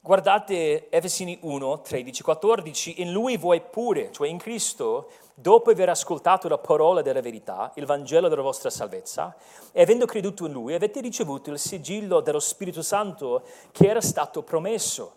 [0.00, 6.48] Guardate Efesini 1, 13, 14, in lui voi pure, cioè in Cristo, dopo aver ascoltato
[6.48, 9.34] la parola della verità, il Vangelo della vostra salvezza,
[9.72, 13.42] e avendo creduto in lui, avete ricevuto il sigillo dello Spirito Santo
[13.72, 15.16] che era stato promesso,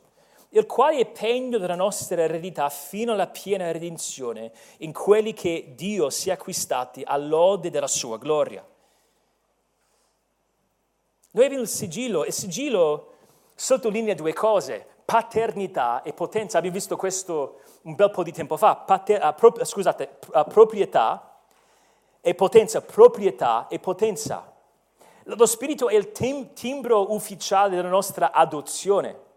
[0.49, 6.09] il quale è pegno della nostra eredità fino alla piena redenzione in quelli che Dio
[6.09, 8.65] si è acquistati all'ode della sua gloria.
[11.31, 13.13] Noi abbiamo il sigillo, il sigillo
[13.53, 16.57] sottolinea due cose, paternità e potenza.
[16.57, 18.75] Abbiamo visto questo un bel po' di tempo fa.
[18.75, 21.41] Pater, pro, scusate, proprietà
[22.21, 24.51] e potenza, proprietà e potenza.
[25.23, 29.27] Lo Spirito è il tim- timbro ufficiale della nostra adozione.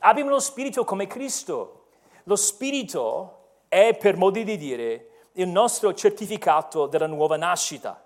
[0.00, 1.86] Abbiamo lo Spirito come Cristo.
[2.24, 3.36] Lo Spirito
[3.68, 8.02] è, per modo di dire, il nostro certificato della nuova nascita.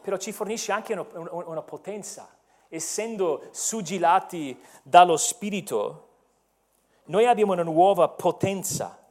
[0.00, 2.36] Però ci fornisce anche una, una, potenza
[2.68, 6.08] essendo sugillati dallo Spirito,
[7.04, 9.04] noi abbiamo una nuova potenza.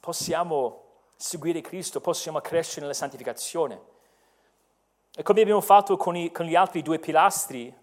[0.00, 0.84] Possiamo
[1.16, 3.98] seguire Cristo, possiamo crescere nella santificazione.
[5.14, 7.74] E come abbiamo fatto con, i, con gli altri due pilastri,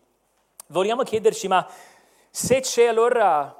[0.68, 1.68] vogliamo chiederci, ma
[2.30, 3.54] se c'è allora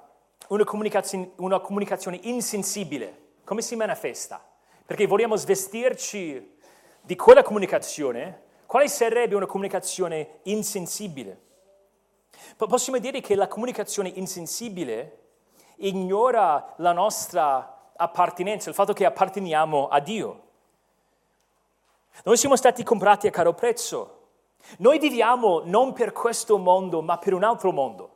[0.48, 4.44] una comunicazione, una comunicazione insensibile, come si manifesta?
[4.86, 6.58] Perché vogliamo svestirci
[7.02, 11.42] di quella comunicazione, quale sarebbe una comunicazione insensibile?
[12.56, 15.20] Possiamo dire che la comunicazione insensibile
[15.78, 20.47] ignora la nostra appartenenza, il fatto che apparteniamo a Dio.
[22.24, 24.14] Noi siamo stati comprati a caro prezzo.
[24.80, 28.16] Noi viviamo non per questo mondo, ma per un altro mondo.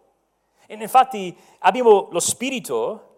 [0.66, 3.10] E infatti abbiamo lo spirito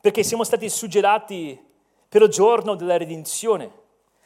[0.00, 1.70] perché siamo stati suggellati
[2.08, 3.80] per il giorno della redenzione.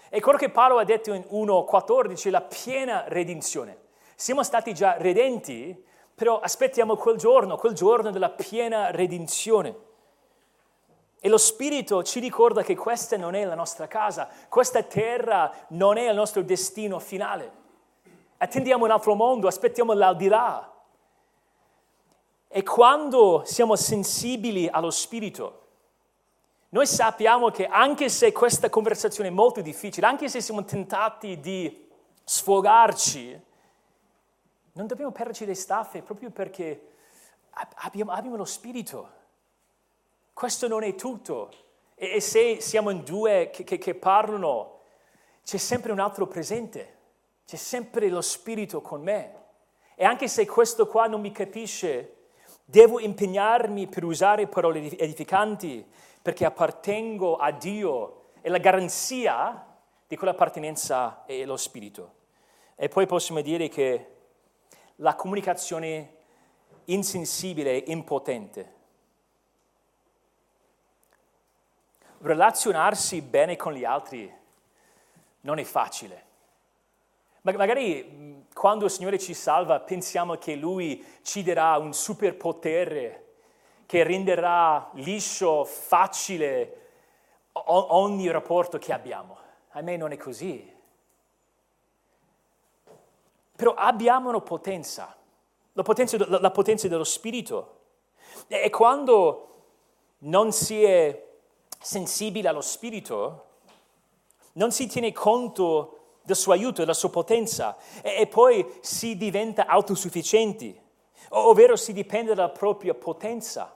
[0.09, 3.85] E quello che Paolo ha detto in 1.14 è la piena redenzione.
[4.15, 5.85] Siamo stati già redenti,
[6.15, 9.77] però aspettiamo quel giorno, quel giorno della piena redenzione.
[11.27, 15.97] E lo Spirito ci ricorda che questa non è la nostra casa, questa terra non
[15.97, 17.51] è il nostro destino finale.
[18.37, 20.73] Attendiamo un altro mondo, aspettiamo l'aldilà.
[22.47, 25.63] E quando siamo sensibili allo Spirito,
[26.69, 31.89] noi sappiamo che anche se questa conversazione è molto difficile, anche se siamo tentati di
[32.23, 33.43] sfogarci,
[34.75, 36.89] non dobbiamo perderci le staffe proprio perché
[37.51, 39.25] abbiamo, abbiamo lo spirito.
[40.37, 41.51] Questo non è tutto.
[41.95, 44.81] E, e se siamo in due che, che, che parlano,
[45.43, 46.97] c'è sempre un altro presente,
[47.47, 49.45] c'è sempre lo Spirito con me.
[49.95, 52.17] E anche se questo qua non mi capisce,
[52.67, 55.83] devo impegnarmi per usare parole edificanti
[56.21, 59.75] perché appartengo a Dio e la garanzia
[60.07, 62.13] di quell'appartenenza è lo Spirito.
[62.75, 64.17] E poi possiamo dire che
[64.97, 66.17] la comunicazione
[66.85, 68.76] insensibile e impotente.
[72.19, 74.33] Relazionarsi bene con gli altri
[75.43, 76.25] non è facile.
[77.43, 83.27] Magari quando il Signore ci salva pensiamo che Lui ci darà un superpotere
[83.87, 86.81] che renderà liscio, facile
[87.53, 89.37] ogni rapporto che abbiamo.
[89.71, 90.75] A me non è così.
[93.55, 95.17] Però abbiamo una potenza,
[95.73, 97.81] la potenza, la potenza dello Spirito.
[98.49, 99.43] E quando
[100.19, 101.26] non si è
[101.79, 103.45] sensibile allo Spirito,
[104.53, 109.67] non si tiene conto del suo aiuto, della sua potenza e, e poi si diventa
[109.67, 110.79] autosufficienti,
[111.31, 113.75] ovvero si dipende dalla propria potenza.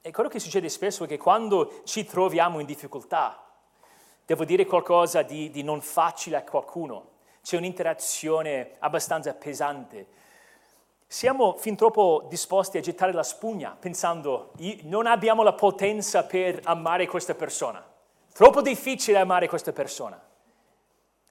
[0.00, 3.42] E quello che succede spesso è che quando ci troviamo in difficoltà,
[4.24, 10.06] devo dire qualcosa di, di non facile a qualcuno, c'è un'interazione abbastanza pesante.
[11.16, 14.52] Siamo fin troppo disposti a gettare la spugna pensando
[14.82, 17.82] non abbiamo la potenza per amare questa persona.
[18.34, 20.22] Troppo difficile amare questa persona.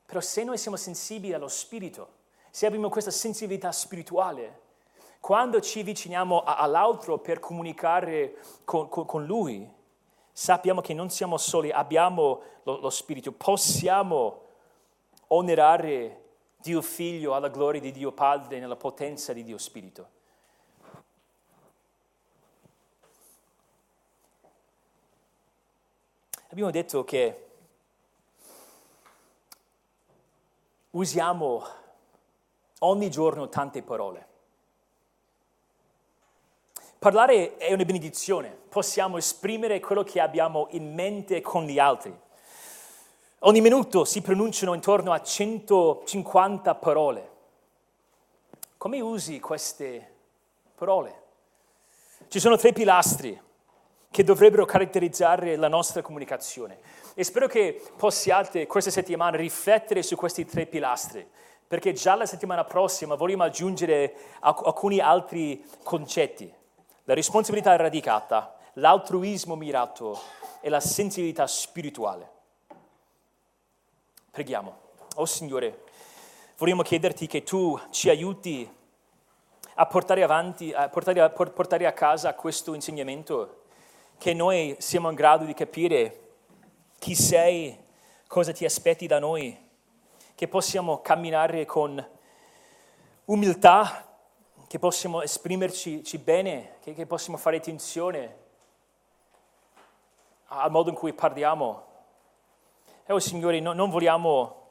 [0.07, 2.07] Però se noi siamo sensibili allo spirito,
[2.49, 4.61] se abbiamo questa sensibilità spirituale,
[5.19, 9.71] quando ci avviciniamo all'altro per comunicare con, con, con lui,
[10.31, 14.45] sappiamo che non siamo soli, abbiamo lo, lo spirito, possiamo
[15.27, 16.23] onorare
[16.65, 20.09] Dio Figlio alla gloria di Dio Padre nella potenza di Dio Spirito.
[26.49, 27.47] Abbiamo detto che
[30.89, 31.63] usiamo
[32.79, 34.27] ogni giorno tante parole.
[36.97, 42.23] Parlare è una benedizione, possiamo esprimere quello che abbiamo in mente con gli altri.
[43.39, 47.29] Ogni minuto si pronunciano intorno a 150 parole.
[48.77, 50.13] Come usi queste
[50.73, 51.23] parole?
[52.27, 53.39] Ci sono tre pilastri
[54.09, 56.79] che dovrebbero caratterizzare la nostra comunicazione
[57.13, 61.27] e spero che possiate questa settimana riflettere su questi tre pilastri,
[61.67, 66.51] perché già la settimana prossima vogliamo aggiungere alcuni altri concetti.
[67.03, 70.19] La responsabilità radicata, l'altruismo mirato
[70.61, 72.34] e la sensibilità spirituale.
[74.35, 74.75] Preghiamo.
[75.15, 75.83] Oh Signore,
[76.57, 78.69] vogliamo chiederti che tu ci aiuti
[79.75, 83.61] a portare avanti, a portare a, portare a casa questo insegnamento,
[84.17, 86.33] che noi siamo in grado di capire
[86.99, 87.79] chi sei,
[88.27, 89.57] cosa ti aspetti da noi,
[90.35, 92.05] che possiamo camminare con
[93.23, 94.17] umiltà,
[94.67, 98.37] che possiamo esprimerci bene, che, che possiamo fare attenzione
[100.47, 101.84] al modo in cui parliamo
[103.07, 104.63] e oh Signore, no, non vogliamo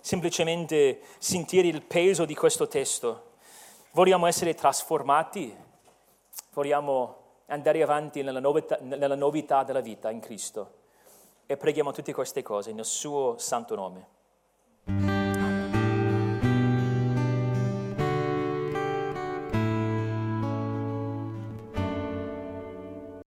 [0.00, 3.32] semplicemente sentire il peso di questo testo,
[3.92, 5.54] vogliamo essere trasformati,
[6.52, 7.16] vogliamo
[7.46, 10.80] andare avanti nella novità, nella novità della vita in Cristo.
[11.46, 15.11] E preghiamo tutte queste cose nel suo santo nome.